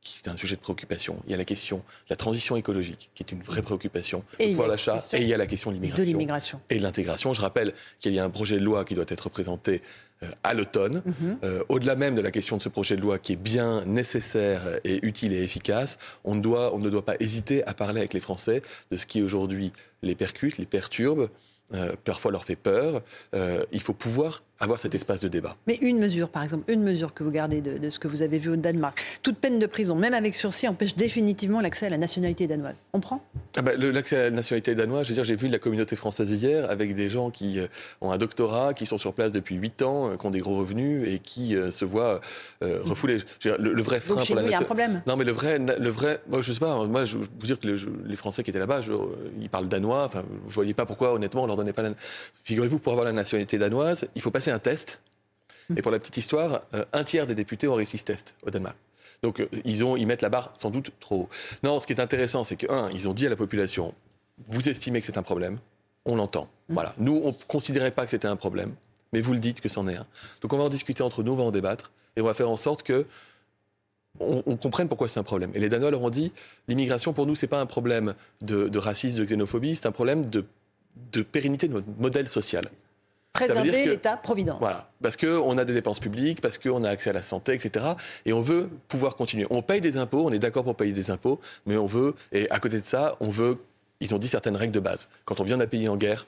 qui 0.03 0.19
est 0.23 0.29
un 0.29 0.35
sujet 0.35 0.55
de 0.55 0.61
préoccupation. 0.61 1.21
Il 1.27 1.31
y 1.31 1.33
a 1.33 1.37
la 1.37 1.45
question 1.45 1.77
de 1.77 1.83
la 2.09 2.15
transition 2.15 2.55
écologique, 2.55 3.11
qui 3.13 3.23
est 3.23 3.31
une 3.31 3.43
vraie 3.43 3.61
préoccupation, 3.61 4.23
et 4.39 4.49
pouvoir 4.49 4.67
l'achat, 4.67 5.05
et 5.13 5.21
il 5.21 5.27
y 5.27 5.33
a 5.33 5.37
la 5.37 5.45
question 5.45 5.71
de 5.71 5.75
l'immigration. 5.75 6.59
Et 6.69 6.77
de 6.77 6.83
l'intégration. 6.83 7.33
Je 7.33 7.41
rappelle 7.41 7.73
qu'il 7.99 8.13
y 8.13 8.19
a 8.19 8.23
un 8.23 8.29
projet 8.31 8.57
de 8.57 8.63
loi 8.63 8.83
qui 8.83 8.95
doit 8.95 9.05
être 9.07 9.29
présenté 9.29 9.83
euh, 10.23 10.27
à 10.43 10.55
l'automne. 10.55 11.03
Mhm. 11.05 11.37
Euh, 11.43 11.63
au-delà 11.69 11.95
même 11.95 12.15
de 12.15 12.21
la 12.21 12.31
question 12.31 12.57
de 12.57 12.61
ce 12.63 12.69
projet 12.69 12.95
de 12.95 13.01
loi 13.01 13.19
qui 13.19 13.33
est 13.33 13.37
bien 13.37 13.85
nécessaire 13.85 14.61
et 14.83 15.05
utile 15.05 15.33
et 15.33 15.43
efficace, 15.43 15.99
on, 16.23 16.35
doit, 16.35 16.73
on 16.73 16.79
ne 16.79 16.89
doit 16.89 17.05
pas 17.05 17.15
hésiter 17.19 17.63
à 17.67 17.75
parler 17.75 17.99
avec 17.99 18.13
les 18.13 18.19
Français 18.19 18.63
de 18.89 18.97
ce 18.97 19.05
qui 19.05 19.21
aujourd'hui 19.21 19.71
les 20.01 20.15
percute, 20.15 20.57
les 20.57 20.65
perturbe, 20.65 21.29
euh, 21.75 21.95
parfois 22.03 22.31
leur 22.31 22.43
fait 22.43 22.55
peur. 22.55 23.03
il 23.71 23.81
faut 23.81 23.93
pouvoir 23.93 24.41
avoir 24.61 24.79
cet 24.79 24.95
espace 24.95 25.19
de 25.19 25.27
débat. 25.27 25.57
Mais 25.67 25.77
une 25.81 25.97
mesure, 25.97 26.29
par 26.29 26.43
exemple, 26.43 26.71
une 26.71 26.83
mesure 26.83 27.13
que 27.13 27.23
vous 27.23 27.31
gardez 27.31 27.61
de, 27.61 27.89
ce 27.89 27.99
que 27.99 28.07
vous 28.07 28.21
avez 28.21 28.37
vu 28.37 28.51
au 28.51 28.55
Danemark, 28.55 29.01
toute 29.23 29.37
peine 29.37 29.59
de 29.59 29.65
prison, 29.65 29.95
même 29.95 30.13
avec 30.13 30.35
sursis, 30.35 30.67
empêche 30.67 30.95
définitivement 30.95 31.61
l'accès 31.61 31.87
à 31.87 31.89
la 31.89 31.97
nationalité 31.97 32.45
danoise. 32.47 32.75
On 32.93 32.99
prend? 32.99 33.25
Ah 33.57 33.63
bah, 33.63 33.71
L'accès 33.75 34.15
à 34.15 34.23
la 34.25 34.31
nationalité 34.31 34.75
danoise, 34.75 35.07
je 35.07 35.09
veux 35.09 35.15
dire, 35.15 35.23
j'ai 35.23 35.35
vu 35.35 35.47
la 35.47 35.57
communauté 35.57 35.95
française 35.95 36.31
hier 36.31 36.69
avec 36.69 36.95
des 36.95 37.09
gens 37.09 37.31
qui 37.31 37.59
euh, 37.59 37.67
ont 38.01 38.11
un 38.11 38.17
doctorat, 38.17 38.73
qui 38.73 38.85
sont 38.85 38.99
sur 38.99 39.13
place 39.13 39.31
depuis 39.31 39.55
8 39.55 39.81
ans, 39.81 40.11
euh, 40.11 40.15
qui 40.15 40.25
ont 40.27 40.31
des 40.31 40.39
gros 40.39 40.57
revenus 40.57 41.07
et 41.07 41.17
qui 41.17 41.55
euh, 41.55 41.71
se 41.71 41.83
voient 41.83 42.21
refoulés. 42.61 43.17
le, 43.45 43.81
vrai 43.81 43.99
frein 43.99 44.23
pour 44.23 44.35
la 44.35 44.43
il 44.43 44.51
y 44.51 44.53
a 44.53 44.59
un 44.59 44.63
problème? 44.63 45.01
Non, 45.07 45.15
mais 45.15 45.25
le 45.25 45.31
vrai, 45.31 45.57
le 45.57 45.89
vrai, 45.89 46.21
moi, 46.29 46.41
je 46.41 46.53
sais 46.53 46.59
pas. 46.59 46.85
Moi, 46.85 47.05
je, 47.05 47.17
vous 47.17 47.27
dire 47.47 47.59
que 47.59 47.67
les 47.67 48.15
Français 48.15 48.43
qui 48.43 48.51
étaient 48.51 48.59
là-bas, 48.59 48.81
ils 49.39 49.49
parlent 49.49 49.67
danois. 49.67 50.05
Enfin, 50.05 50.23
je 50.47 50.53
voyais 50.53 50.73
pas 50.73 50.85
pourquoi, 50.85 51.13
honnêtement, 51.13 51.43
on 51.43 51.47
leur 51.47 51.57
donnait 51.57 51.73
pas. 51.73 51.81
La... 51.81 51.91
Figurez-vous, 52.43 52.79
pour 52.79 52.91
avoir 52.91 53.05
la 53.05 53.13
nationalité 53.13 53.57
danoise, 53.57 54.07
il 54.15 54.21
faut 54.21 54.31
passer 54.31 54.50
un 54.51 54.59
test. 54.59 55.01
Hmm. 55.69 55.77
Et 55.77 55.81
pour 55.81 55.91
la 55.91 55.99
petite 55.99 56.17
histoire, 56.17 56.61
euh, 56.73 56.85
un 56.93 57.03
tiers 57.03 57.27
des 57.27 57.35
députés 57.35 57.67
ont 57.67 57.75
réussi 57.75 57.97
ce 57.97 58.05
test 58.05 58.35
au 58.43 58.49
Danemark. 58.49 58.75
Donc 59.23 59.39
euh, 59.39 59.49
ils, 59.65 59.83
ont, 59.83 59.95
ils 59.95 60.07
mettent 60.07 60.21
la 60.21 60.29
barre 60.29 60.53
sans 60.57 60.69
doute 60.69 60.91
trop 60.99 61.21
haut. 61.23 61.29
Non, 61.63 61.79
ce 61.79 61.87
qui 61.87 61.93
est 61.93 62.01
intéressant, 62.01 62.43
c'est 62.43 62.55
que, 62.55 62.71
un, 62.71 62.89
ils 62.91 63.07
ont 63.07 63.13
dit 63.13 63.25
à 63.25 63.29
la 63.29 63.35
population, 63.35 63.93
vous 64.47 64.69
estimez 64.69 64.99
que 64.99 65.05
c'est 65.05 65.17
un 65.17 65.23
problème, 65.23 65.59
on 66.05 66.15
l'entend. 66.15 66.49
Hmm. 66.69 66.73
Voilà. 66.73 66.93
Nous, 66.97 67.21
on 67.23 67.29
ne 67.29 67.43
considérait 67.47 67.91
pas 67.91 68.05
que 68.05 68.11
c'était 68.11 68.27
un 68.27 68.35
problème, 68.35 68.73
mais 69.13 69.21
vous 69.21 69.33
le 69.33 69.39
dites 69.39 69.61
que 69.61 69.69
c'en 69.69 69.87
est 69.87 69.95
un. 69.95 70.07
Donc 70.41 70.53
on 70.53 70.57
va 70.57 70.63
en 70.63 70.69
discuter 70.69 71.03
entre 71.03 71.23
nous, 71.23 71.33
on 71.33 71.37
va 71.37 71.43
en 71.43 71.51
débattre, 71.51 71.91
et 72.15 72.21
on 72.21 72.25
va 72.25 72.33
faire 72.33 72.49
en 72.49 72.57
sorte 72.57 72.83
que 72.83 73.05
on, 74.19 74.57
comprenne 74.57 74.87
pourquoi 74.87 75.07
c'est 75.07 75.19
un 75.19 75.23
problème. 75.23 75.51
Et 75.55 75.59
les 75.59 75.69
Danois 75.69 75.91
leur 75.91 76.01
ont 76.01 76.09
dit, 76.09 76.31
l'immigration 76.67 77.13
pour 77.13 77.25
nous, 77.25 77.35
c'est 77.35 77.47
pas 77.47 77.61
un 77.61 77.65
problème 77.65 78.13
de, 78.41 78.77
racisme, 78.77 79.17
de 79.17 79.23
xénophobie, 79.23 79.75
c'est 79.75 79.85
un 79.85 79.91
problème 79.91 80.25
de, 80.25 80.45
de 81.13 81.21
pérennité 81.21 81.67
de 81.67 81.73
notre 81.73 81.87
modèle 81.97 82.27
social. 82.27 82.69
Préserver 83.33 83.85
l'État-providence. 83.85 84.59
Voilà, 84.59 84.89
parce 85.01 85.15
qu'on 85.15 85.57
a 85.57 85.63
des 85.63 85.73
dépenses 85.73 85.99
publiques, 85.99 86.41
parce 86.41 86.57
qu'on 86.57 86.83
a 86.83 86.89
accès 86.89 87.11
à 87.11 87.13
la 87.13 87.21
santé, 87.21 87.53
etc. 87.53 87.85
Et 88.25 88.33
on 88.33 88.41
veut 88.41 88.69
pouvoir 88.89 89.15
continuer. 89.15 89.47
On 89.49 89.61
paye 89.61 89.79
des 89.79 89.95
impôts, 89.97 90.25
on 90.25 90.31
est 90.33 90.39
d'accord 90.39 90.63
pour 90.65 90.75
payer 90.75 90.91
des 90.91 91.11
impôts, 91.11 91.39
mais 91.65 91.77
on 91.77 91.87
veut, 91.87 92.13
et 92.33 92.49
à 92.51 92.59
côté 92.59 92.79
de 92.79 92.85
ça, 92.85 93.15
on 93.21 93.29
veut, 93.29 93.57
ils 94.01 94.13
ont 94.13 94.17
dit 94.17 94.27
certaines 94.27 94.57
règles 94.57 94.73
de 94.73 94.81
base. 94.81 95.07
Quand 95.23 95.39
on 95.39 95.43
vient 95.43 95.57
d'un 95.57 95.67
pays 95.67 95.87
en 95.87 95.95
guerre, 95.95 96.27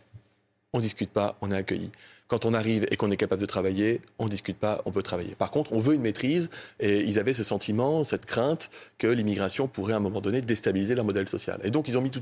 on 0.71 0.77
ne 0.77 0.83
discute 0.83 1.11
pas, 1.11 1.35
on 1.41 1.51
est 1.51 1.57
accueilli. 1.57 1.91
Quand 2.33 2.45
on 2.45 2.55
arrive 2.55 2.87
et 2.89 2.95
qu'on 2.95 3.11
est 3.11 3.17
capable 3.17 3.41
de 3.41 3.45
travailler, 3.45 4.01
on 4.17 4.25
ne 4.25 4.29
discute 4.29 4.57
pas, 4.57 4.81
on 4.85 4.91
peut 4.91 5.03
travailler. 5.03 5.35
Par 5.35 5.51
contre, 5.51 5.71
on 5.71 5.77
veut 5.79 5.93
une 5.93 6.01
maîtrise 6.01 6.49
et 6.79 7.01
ils 7.01 7.19
avaient 7.19 7.35
ce 7.35 7.43
sentiment, 7.43 8.03
cette 8.03 8.25
crainte 8.25 8.71
que 8.97 9.05
l'immigration 9.05 9.67
pourrait 9.67 9.93
à 9.93 9.97
un 9.97 9.99
moment 9.99 10.19
donné 10.19 10.41
déstabiliser 10.41 10.95
leur 10.95 11.05
modèle 11.05 11.29
social. 11.29 11.59
Et 11.63 11.69
donc 11.69 11.87
ils 11.87 11.95
ont 11.95 12.01
mis 12.01 12.09
tout 12.09 12.21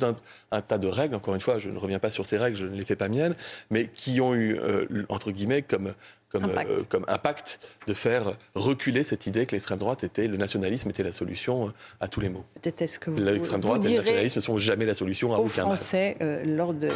un, 0.52 0.62
tas 0.62 0.78
de 0.78 0.88
règles, 0.90 1.16
encore 1.16 1.34
une 1.34 1.40
fois, 1.40 1.60
je 1.60 1.70
ne 1.70 1.78
reviens 1.78 2.00
pas 2.00 2.10
sur 2.10 2.26
ces 2.26 2.38
règles, 2.38 2.58
je 2.58 2.66
ne 2.66 2.76
les 2.76 2.84
fais 2.84 2.98
pas 2.98 3.08
miennes, 3.08 3.36
mais 3.70 3.88
qui 3.88 4.20
ont 4.20 4.36
eu, 4.36 4.60
euh, 4.60 4.86
entre 5.08 5.32
guillemets, 5.32 5.62
comme 5.62 5.94
comme 6.32 6.46
impact. 6.46 6.70
Euh, 6.72 6.84
comme 6.88 7.06
impact 7.08 7.60
de 7.88 7.94
faire 7.94 8.34
reculer 8.56 9.04
cette 9.04 9.28
idée 9.28 9.46
que 9.46 9.52
l'extrême 9.52 9.80
droite 9.80 10.04
était, 10.04 10.28
le 10.28 10.38
nationalisme 10.38 10.90
était 10.90 11.04
la 11.04 11.12
solution 11.12 11.68
euh, 11.68 11.72
à 12.00 12.08
tous 12.08 12.22
les 12.22 12.30
maux. 12.30 12.46
Peut-être 12.62 13.00
que 13.00 13.12
l'extrême 13.12 13.60
droite 13.60 13.84
et 13.86 13.90
le 13.90 13.96
nationalisme 13.98 14.40
ne 14.40 14.42
sont 14.42 14.58
jamais 14.58 14.86
la 14.86 14.94
solution 14.94 15.34
à 15.34 15.40
aucun 15.40 15.64
Français 15.64 16.18
euh, 16.22 16.44
lors 16.46 16.74
de, 16.74 16.90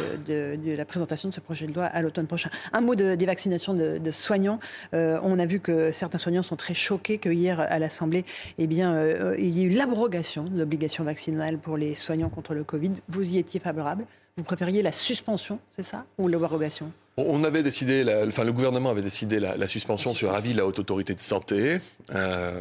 la 0.76 0.84
présentation 0.84 1.28
de 1.28 1.34
ce 1.34 1.40
projet 1.40 1.66
de 1.66 1.74
loi 1.74 1.84
à 1.84 2.02
l'automne 2.02 2.26
prochain. 2.26 2.50
Un 2.72 2.80
mot 2.80 2.94
de, 2.94 3.05
des 3.14 3.26
vaccinations 3.26 3.74
de, 3.74 4.10
soignants. 4.10 4.58
on 4.92 5.38
a 5.38 5.46
vu 5.46 5.60
que 5.60 5.92
certains 5.92 6.18
soignants 6.18 6.42
sont 6.42 6.56
très 6.56 6.74
choqués 6.74 7.18
que 7.18 7.28
hier 7.28 7.60
à 7.60 7.78
l'Assemblée, 7.78 8.24
eh 8.58 8.66
bien, 8.66 8.98
il 9.38 9.56
y 9.56 9.62
a 9.62 9.64
eu 9.64 9.70
l'abrogation 9.70 10.44
de 10.44 10.58
l'obligation 10.58 11.04
vaccinale 11.04 11.58
pour 11.58 11.76
les 11.76 11.94
soignants 11.94 12.28
contre 12.28 12.54
le 12.54 12.64
Covid. 12.64 12.92
Vous 13.08 13.34
y 13.34 13.38
étiez 13.38 13.60
favorable? 13.60 14.06
Vous 14.36 14.44
préfériez 14.44 14.82
la 14.82 14.92
suspension, 14.92 15.58
c'est 15.70 15.82
ça, 15.82 16.04
ou 16.18 16.28
l'abrogation? 16.28 16.92
On 17.16 17.42
avait 17.44 17.62
décidé, 17.62 18.04
enfin 18.28 18.44
le 18.44 18.52
gouvernement 18.52 18.90
avait 18.90 19.00
décidé 19.00 19.40
la, 19.40 19.66
suspension 19.66 20.12
sur 20.12 20.34
avis 20.34 20.52
de 20.52 20.58
la 20.58 20.66
haute 20.66 20.78
autorité 20.78 21.14
de 21.14 21.20
santé. 21.20 21.78
Euh, 22.14 22.60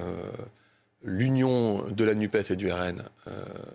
l'union 1.06 1.86
de 1.90 2.04
la 2.04 2.16
NUPES 2.16 2.50
et 2.50 2.56
du 2.56 2.72
RN, 2.72 3.04
euh, 3.28 3.32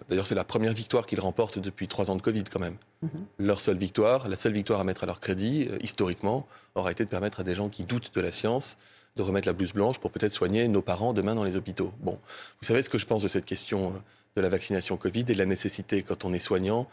d'ailleurs 0.08 0.26
c'est 0.26 0.34
la 0.34 0.44
première 0.44 0.72
victoire 0.72 1.06
qu'ils 1.06 1.20
remportent 1.20 1.58
depuis 1.58 1.87
trois 1.87 2.10
ans 2.10 2.16
de 2.16 2.22
Covid 2.22 2.44
quand 2.44 2.58
même. 2.58 2.76
Mhm. 3.02 3.10
Leur 3.38 3.60
seule 3.60 3.78
victoire, 3.78 4.28
la 4.28 4.37
seule 4.37 4.52
victoire 4.52 4.80
à 4.80 4.84
mettre 4.84 5.04
à 5.04 5.06
leur 5.06 5.20
crédit, 5.20 5.68
euh, 5.70 5.78
historiquement, 5.80 6.46
aura 6.75 6.90
été 6.90 7.04
de 7.04 7.08
permettre 7.08 7.40
à 7.40 7.44
des 7.44 7.54
gens 7.54 7.68
qui 7.68 7.84
doutent 7.84 8.12
de 8.14 8.20
la 8.20 8.32
science 8.32 8.76
de 9.16 9.22
remettre 9.22 9.49
la 9.49 9.52
blouse 9.52 9.72
blanche 9.72 9.99
pour 9.99 10.10
peut-être 10.10 10.32
soigner 10.32 10.66
nos 10.68 10.82
parents 10.82 11.12
demain 11.12 11.34
dans 11.34 11.44
les 11.44 11.56
hôpitaux. 11.56 11.92
Bon, 12.00 12.18
vous 12.60 12.66
savez 12.66 12.82
ce 12.82 12.88
que 12.88 12.99
je 12.99 13.06
pense 13.06 13.22
de 13.22 13.28
cette 13.28 13.44
question 13.44 13.94
de 14.37 14.40
la 14.40 14.49
vaccination 14.49 14.96
Covid 14.96 15.20
et 15.20 15.34
de 15.34 15.38
la 15.38 15.46
nécessité, 15.46 16.02
quand 16.02 16.25
on 16.25 16.32
est 16.32 16.40
soignant, 16.40 16.87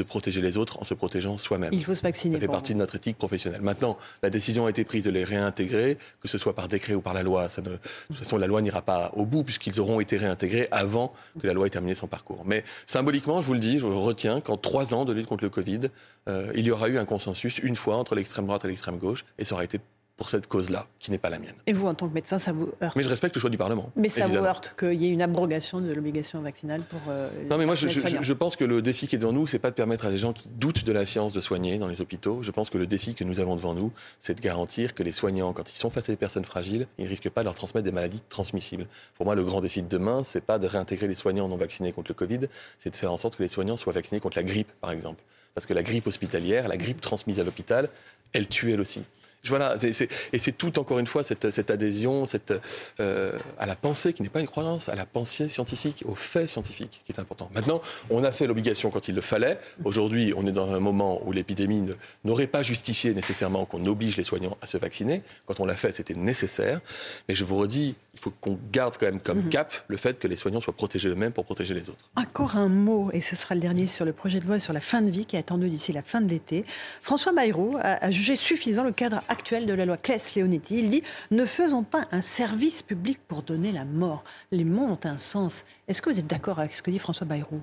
de 0.00 0.06
protéger 0.06 0.40
les 0.40 0.56
autres 0.56 0.80
en 0.80 0.84
se 0.84 0.94
protégeant 0.94 1.38
soi-même. 1.38 1.72
Il 1.72 1.84
faut 1.84 1.94
se 1.94 2.02
vacciner. 2.02 2.34
Ça 2.34 2.40
fait 2.40 2.48
partie 2.48 2.74
de 2.74 2.78
notre 2.78 2.96
éthique 2.96 3.18
professionnelle. 3.18 3.60
Maintenant, 3.60 3.96
la 4.22 4.30
décision 4.30 4.66
a 4.66 4.70
été 4.70 4.84
prise 4.84 5.04
de 5.04 5.10
les 5.10 5.24
réintégrer, 5.24 5.98
que 6.20 6.28
ce 6.28 6.38
soit 6.38 6.54
par 6.54 6.68
décret 6.68 6.94
ou 6.94 7.00
par 7.00 7.14
la 7.14 7.22
loi. 7.22 7.48
Ça 7.48 7.62
ne, 7.62 7.70
de 7.70 7.78
toute 8.08 8.16
façon, 8.16 8.38
la 8.38 8.46
loi 8.46 8.62
n'ira 8.62 8.82
pas 8.82 9.12
au 9.14 9.24
bout 9.24 9.44
puisqu'ils 9.44 9.78
auront 9.80 10.00
été 10.00 10.16
réintégrés 10.16 10.66
avant 10.70 11.12
que 11.40 11.46
la 11.46 11.52
loi 11.52 11.66
ait 11.66 11.70
terminé 11.70 11.94
son 11.94 12.06
parcours. 12.06 12.42
Mais 12.46 12.64
symboliquement, 12.86 13.40
je 13.40 13.46
vous 13.46 13.54
le 13.54 13.60
dis, 13.60 13.78
je 13.78 13.86
retiens 13.86 14.40
qu'en 14.40 14.56
trois 14.56 14.94
ans 14.94 15.04
de 15.04 15.12
lutte 15.12 15.26
contre 15.26 15.44
le 15.44 15.50
Covid, 15.50 15.80
euh, 16.28 16.52
il 16.54 16.64
y 16.64 16.70
aura 16.70 16.88
eu 16.88 16.98
un 16.98 17.04
consensus 17.04 17.58
une 17.58 17.76
fois 17.76 17.96
entre 17.96 18.14
l'extrême 18.14 18.46
droite 18.46 18.64
et 18.64 18.68
l'extrême 18.68 18.98
gauche, 18.98 19.24
et 19.38 19.44
ça 19.44 19.54
aura 19.54 19.64
été 19.64 19.80
pour 20.20 20.28
cette 20.28 20.48
cause-là, 20.48 20.86
qui 20.98 21.10
n'est 21.10 21.16
pas 21.16 21.30
la 21.30 21.38
mienne. 21.38 21.54
Et 21.66 21.72
vous, 21.72 21.86
en 21.86 21.94
tant 21.94 22.06
que 22.06 22.12
médecin, 22.12 22.38
ça 22.38 22.52
vous 22.52 22.68
heurte 22.82 22.94
Mais 22.94 23.02
je 23.02 23.08
respecte 23.08 23.34
le 23.34 23.40
choix 23.40 23.48
du 23.48 23.56
Parlement. 23.56 23.90
Mais 23.96 24.10
ça 24.10 24.26
vous 24.26 24.36
heurte 24.36 24.74
qu'il 24.78 24.92
y 24.92 25.06
ait 25.06 25.10
une 25.10 25.22
abrogation 25.22 25.80
de 25.80 25.90
l'obligation 25.94 26.42
vaccinale 26.42 26.82
pour. 26.82 27.00
Euh, 27.08 27.30
non, 27.50 27.56
mais 27.56 27.64
moi, 27.64 27.74
je, 27.74 27.88
je, 27.88 28.32
pense 28.34 28.54
que 28.54 28.64
le 28.66 28.82
défi 28.82 29.06
qui 29.06 29.16
est 29.16 29.18
devant 29.18 29.32
nous, 29.32 29.46
c'est 29.46 29.58
pas 29.58 29.70
de 29.70 29.74
permettre 29.74 30.04
à 30.04 30.10
des 30.10 30.18
gens 30.18 30.34
qui 30.34 30.50
doutent 30.50 30.84
de 30.84 30.92
la 30.92 31.06
science 31.06 31.32
de 31.32 31.40
soigner 31.40 31.78
dans 31.78 31.86
les 31.86 32.02
hôpitaux. 32.02 32.42
Je 32.42 32.50
pense 32.50 32.68
que 32.68 32.76
le 32.76 32.86
défi 32.86 33.14
que 33.14 33.24
nous 33.24 33.40
avons 33.40 33.56
devant 33.56 33.72
nous, 33.72 33.92
c'est 34.18 34.34
de 34.34 34.42
garantir 34.42 34.94
que 34.94 35.02
les 35.02 35.12
soignants, 35.12 35.54
quand 35.54 35.72
ils 35.72 35.78
sont 35.78 35.88
face 35.88 36.10
à 36.10 36.12
des 36.12 36.18
personnes 36.18 36.44
fragiles, 36.44 36.86
ils 36.98 37.06
ne 37.06 37.08
risquent 37.08 37.30
pas 37.30 37.40
de 37.40 37.46
leur 37.46 37.54
transmettre 37.54 37.86
des 37.86 37.92
maladies 37.92 38.20
transmissibles. 38.28 38.88
Pour 39.14 39.24
moi, 39.24 39.34
le 39.34 39.42
grand 39.42 39.62
défi 39.62 39.82
de 39.82 39.88
demain, 39.88 40.20
c'est 40.22 40.44
pas 40.44 40.58
de 40.58 40.66
réintégrer 40.66 41.08
les 41.08 41.14
soignants 41.14 41.48
non 41.48 41.56
vaccinés 41.56 41.92
contre 41.92 42.10
le 42.10 42.14
Covid, 42.14 42.40
c'est 42.78 42.90
de 42.90 42.96
faire 42.96 43.10
en 43.10 43.16
sorte 43.16 43.38
que 43.38 43.42
les 43.42 43.48
soignants 43.48 43.78
soient 43.78 43.94
vaccinés 43.94 44.20
contre 44.20 44.36
la 44.36 44.44
grippe, 44.44 44.70
par 44.82 44.90
exemple. 44.90 45.24
Parce 45.54 45.66
que 45.66 45.72
la 45.72 45.82
grippe 45.82 46.06
hospitalière, 46.06 46.68
la 46.68 46.76
grippe 46.76 47.00
transmise 47.00 47.40
à 47.40 47.44
l'hôpital, 47.44 47.88
elle 48.34 48.48
tue 48.48 48.70
elle 48.70 48.82
aussi. 48.82 49.02
Voilà, 49.46 49.76
et 49.82 50.38
c'est 50.38 50.52
tout 50.52 50.78
encore 50.78 50.98
une 50.98 51.06
fois 51.06 51.24
cette, 51.24 51.50
cette 51.50 51.70
adhésion 51.70 52.26
cette, 52.26 52.52
euh, 53.00 53.38
à 53.58 53.66
la 53.66 53.74
pensée 53.74 54.12
qui 54.12 54.22
n'est 54.22 54.28
pas 54.28 54.40
une 54.40 54.46
croyance, 54.46 54.88
à 54.88 54.94
la 54.94 55.06
pensée 55.06 55.48
scientifique, 55.48 56.04
aux 56.06 56.14
faits 56.14 56.48
scientifiques 56.48 57.02
qui 57.04 57.12
est 57.12 57.20
important. 57.20 57.50
Maintenant, 57.54 57.80
on 58.10 58.22
a 58.22 58.32
fait 58.32 58.46
l'obligation 58.46 58.90
quand 58.90 59.08
il 59.08 59.14
le 59.14 59.22
fallait. 59.22 59.58
Aujourd'hui, 59.84 60.34
on 60.36 60.46
est 60.46 60.52
dans 60.52 60.74
un 60.74 60.78
moment 60.78 61.22
où 61.26 61.32
l'épidémie 61.32 61.88
n'aurait 62.24 62.46
pas 62.46 62.62
justifié 62.62 63.14
nécessairement 63.14 63.64
qu'on 63.64 63.84
oblige 63.86 64.16
les 64.16 64.24
soignants 64.24 64.58
à 64.60 64.66
se 64.66 64.76
vacciner. 64.76 65.22
Quand 65.46 65.58
on 65.60 65.64
l'a 65.64 65.76
fait, 65.76 65.92
c'était 65.92 66.14
nécessaire. 66.14 66.80
Mais 67.28 67.34
je 67.34 67.44
vous 67.44 67.56
redis, 67.56 67.94
il 68.20 68.24
faut 68.24 68.32
qu'on 68.40 68.58
garde 68.70 68.96
quand 68.98 69.06
même 69.06 69.20
comme 69.20 69.44
mhm. 69.44 69.48
cap 69.48 69.72
le 69.88 69.96
fait 69.96 70.18
que 70.18 70.28
les 70.28 70.36
soignants 70.36 70.60
soient 70.60 70.74
protégés 70.74 71.08
eux-mêmes 71.08 71.32
pour 71.32 71.46
protéger 71.46 71.72
les 71.72 71.88
autres. 71.88 72.04
Encore 72.16 72.56
un 72.56 72.68
mot, 72.68 73.10
et 73.12 73.22
ce 73.22 73.34
sera 73.34 73.54
le 73.54 73.62
dernier 73.62 73.86
sur 73.86 74.04
le 74.04 74.12
projet 74.12 74.40
de 74.40 74.46
loi 74.46 74.60
sur 74.60 74.74
la 74.74 74.80
fin 74.80 75.00
de 75.00 75.10
vie 75.10 75.24
qui 75.24 75.36
est 75.36 75.38
attendu 75.38 75.70
d'ici 75.70 75.92
la 75.92 76.02
fin 76.02 76.20
de 76.20 76.28
l'été. 76.28 76.64
François 77.02 77.32
Bayrou 77.32 77.76
a, 77.80 78.04
a 78.04 78.10
jugé 78.10 78.36
suffisant 78.36 78.84
le 78.84 78.92
cadre 78.92 79.22
actuel 79.28 79.64
de 79.64 79.72
la 79.72 79.86
loi 79.86 79.96
Claes-Leonetti. 79.96 80.78
Il 80.78 80.90
dit 80.90 81.02
Ne 81.30 81.46
faisons 81.46 81.82
pas 81.82 82.06
un 82.12 82.20
service 82.20 82.82
public 82.82 83.18
pour 83.26 83.42
donner 83.42 83.72
la 83.72 83.86
mort. 83.86 84.22
Les 84.52 84.64
mots 84.64 84.86
ont 84.86 85.00
un 85.04 85.16
sens. 85.16 85.64
Est-ce 85.88 86.02
que 86.02 86.10
vous 86.10 86.18
êtes 86.18 86.26
d'accord 86.26 86.58
avec 86.58 86.74
ce 86.74 86.82
que 86.82 86.90
dit 86.90 86.98
François 86.98 87.26
Bayrou? 87.26 87.60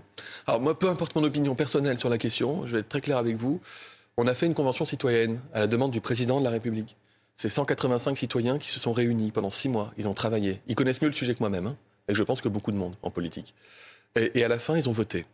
Alors, 0.47 0.59
moi, 0.59 0.77
peu 0.77 0.89
importe 0.89 1.15
mon 1.15 1.23
opinion 1.23 1.53
personnelle 1.53 1.97
sur 1.97 2.09
la 2.09 2.17
question, 2.17 2.65
je 2.65 2.73
vais 2.73 2.79
être 2.79 2.89
très 2.89 3.01
clair 3.01 3.17
avec 3.17 3.37
vous. 3.37 3.61
On 4.17 4.25
a 4.25 4.33
fait 4.33 4.47
une 4.47 4.55
convention 4.55 4.85
citoyenne 4.85 5.39
à 5.53 5.59
la 5.59 5.67
demande 5.67 5.91
du 5.91 6.01
président 6.01 6.39
de 6.39 6.43
la 6.43 6.49
République. 6.49 6.97
C'est 7.37 7.49
185 7.49 8.17
citoyens 8.17 8.57
qui 8.57 8.69
se 8.69 8.79
sont 8.79 8.93
réunis 8.93 9.31
pendant 9.31 9.51
six 9.51 9.69
mois. 9.69 9.93
Ils 9.97 10.07
ont 10.07 10.13
travaillé. 10.13 10.59
Ils 10.67 10.75
connaissent 10.75 11.01
mieux 11.01 11.07
le 11.07 11.13
sujet 11.13 11.33
que 11.35 11.39
moi-même. 11.39 11.67
Hein, 11.67 11.77
et 12.07 12.15
je 12.15 12.23
pense 12.23 12.41
que 12.41 12.49
beaucoup 12.49 12.71
de 12.71 12.77
monde 12.77 12.95
en 13.03 13.11
politique. 13.11 13.53
Et, 14.15 14.39
et 14.39 14.43
à 14.43 14.47
la 14.47 14.57
fin, 14.57 14.75
ils 14.75 14.89
ont 14.89 14.93
voté. 14.93 15.25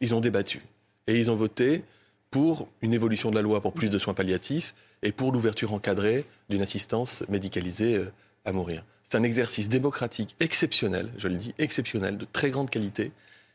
Ils 0.00 0.14
ont 0.14 0.20
débattu. 0.20 0.62
Et 1.06 1.18
ils 1.18 1.30
ont 1.30 1.36
voté 1.36 1.84
pour 2.30 2.68
une 2.80 2.94
évolution 2.94 3.30
de 3.30 3.36
la 3.36 3.42
loi 3.42 3.60
pour 3.60 3.74
plus 3.74 3.90
de 3.90 3.98
soins 3.98 4.14
palliatifs 4.14 4.74
et 5.02 5.12
pour 5.12 5.30
l'ouverture 5.30 5.74
encadrée 5.74 6.24
d'une 6.48 6.62
assistance 6.62 7.22
médicalisée 7.28 7.96
euh, 7.96 8.10
à 8.46 8.52
mourir. 8.52 8.84
C'est 9.04 9.18
un 9.18 9.22
exercice 9.22 9.68
démocratique 9.68 10.34
exceptionnel, 10.40 11.10
je 11.18 11.28
le 11.28 11.36
dis, 11.36 11.54
exceptionnel, 11.58 12.16
de 12.16 12.24
très 12.24 12.50
grande 12.50 12.70
qualité, 12.70 13.12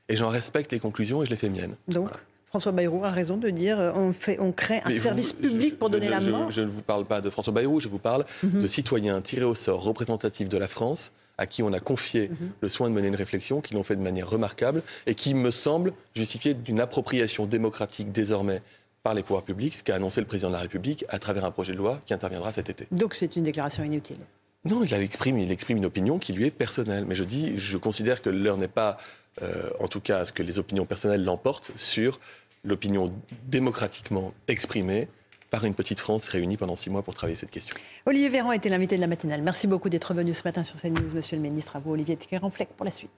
et 0.08 0.16
j'en 0.16 0.30
respecte 0.30 0.72
les 0.72 0.80
conclusions 0.80 1.24
et 1.24 1.26
je 1.26 1.32
les 1.32 1.36
fais 1.36 1.50
miennes. 1.50 1.76
Donc 1.88 2.12
François 2.50 2.72
Bayrou 2.72 3.04
a 3.04 3.10
raison 3.10 3.38
de 3.38 3.50
dire 3.50 3.80
euh, 3.80 3.92
on, 3.94 4.14
fait, 4.14 4.40
on 4.40 4.52
crée 4.52 4.82
un 4.86 4.92
service 4.92 5.34
public 5.34 5.78
pour 5.78 5.90
donner 5.90 6.10
la 6.10 6.22
mort. 6.22 6.50
Je, 6.50 6.62
ne 6.62 6.68
vous 6.68 6.82
parle 6.82 7.06
pas 7.06 7.22
de 7.22 7.30
François 7.30 7.54
Bayrou, 7.54 7.80
je 7.80 7.88
vous 7.88 8.00
parle 8.00 8.26
mhm. 8.44 8.62
de 8.62 8.68
citoyens 8.68 9.22
tirés 9.22 9.44
au 9.44 9.56
sort 9.56 9.84
représentatifs 9.84 10.50
de 10.50 10.58
la 10.58 10.68
France 10.68 11.12
à 11.38 11.46
qui 11.46 11.62
on 11.62 11.72
a 11.74 11.80
confié 11.80 12.30
mhm. 12.30 12.50
le 12.62 12.70
soin 12.70 12.90
de 12.90 12.96
mener 12.96 13.10
une 13.10 13.16
réflexion, 13.16 13.62
qui 13.62 13.74
l'ont 13.74 13.84
fait 13.84 13.96
de 13.96 14.02
manière 14.02 14.30
remarquable 14.30 14.82
et 15.06 15.14
qui 15.14 15.34
me 15.34 15.52
semble 15.52 15.94
justifier 16.16 16.54
d'une 16.54 16.80
appropriation 16.80 17.46
démocratique 17.46 18.12
désormais 18.12 18.62
par 19.04 19.14
les 19.14 19.24
pouvoirs 19.24 19.44
publics, 19.44 19.76
ce 19.76 19.84
qu'a 19.84 19.96
annoncé 19.96 20.20
le 20.20 20.28
président 20.28 20.50
de 20.50 20.54
la 20.54 20.60
République 20.60 21.06
à 21.10 21.20
travers 21.20 21.46
un 21.46 21.52
projet 21.52 21.74
de 21.74 21.78
loi 21.78 22.02
qui 22.06 22.14
interviendra 22.14 22.52
cet 22.52 22.70
été. 22.70 22.88
Donc 22.92 23.14
c'est 23.14 23.36
une 23.36 23.44
déclaration 23.44 23.84
inutile 23.84 24.18
Non, 24.66 24.84
il 24.84 24.94
exprime, 24.96 25.38
il 25.38 25.52
exprime 25.52 25.78
une 25.78 25.86
opinion 25.86 26.18
qui 26.20 26.34
lui 26.34 26.46
est 26.46 26.52
personnelle. 26.52 27.06
Mais 27.06 27.16
je 27.16 27.24
dis, 27.24 27.58
je 27.58 27.78
considère 27.78 28.22
que 28.22 28.30
l'heure 28.30 28.58
n'est 28.58 28.68
pas, 28.68 28.98
euh, 29.42 29.70
en 29.80 29.88
tout 29.88 30.00
cas, 30.00 30.20
à 30.20 30.26
ce 30.26 30.34
que 30.34 30.44
les 30.44 30.60
opinions 30.60 30.86
personnelles 30.86 31.24
l'emportent 31.24 31.72
sur 31.76 32.20
l'opinion 32.64 33.14
démocratiquement 33.46 34.34
exprimée 34.48 35.08
par 35.50 35.64
une 35.64 35.76
petite 35.76 36.00
France 36.00 36.28
réunie 36.28 36.58
pendant 36.58 36.76
six 36.76 36.90
mois 36.90 37.04
pour 37.04 37.14
travailler 37.14 37.38
cette 37.38 37.52
question. 37.52 37.76
Olivier 38.06 38.30
Véran 38.30 38.52
était 38.52 38.70
l'invité 38.70 38.96
de 38.96 39.02
la 39.02 39.08
matinale. 39.08 39.42
Merci 39.42 39.68
beaucoup 39.68 39.90
d'être 39.90 40.14
venu 40.14 40.34
ce 40.34 40.42
matin 40.44 40.64
sur 40.64 40.80
CNews, 40.80 41.14
Monsieur 41.14 41.38
le 41.38 41.44
Ministre. 41.44 41.76
À 41.76 41.80
vous, 41.80 41.92
Olivier 41.92 42.18
Véran-Fleck, 42.30 42.70
pour 42.76 42.86
la 42.86 42.92
suite. 42.92 43.12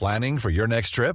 Planning 0.00 0.38
for 0.38 0.50
your 0.50 0.66
next 0.66 0.94
trip? 0.94 1.14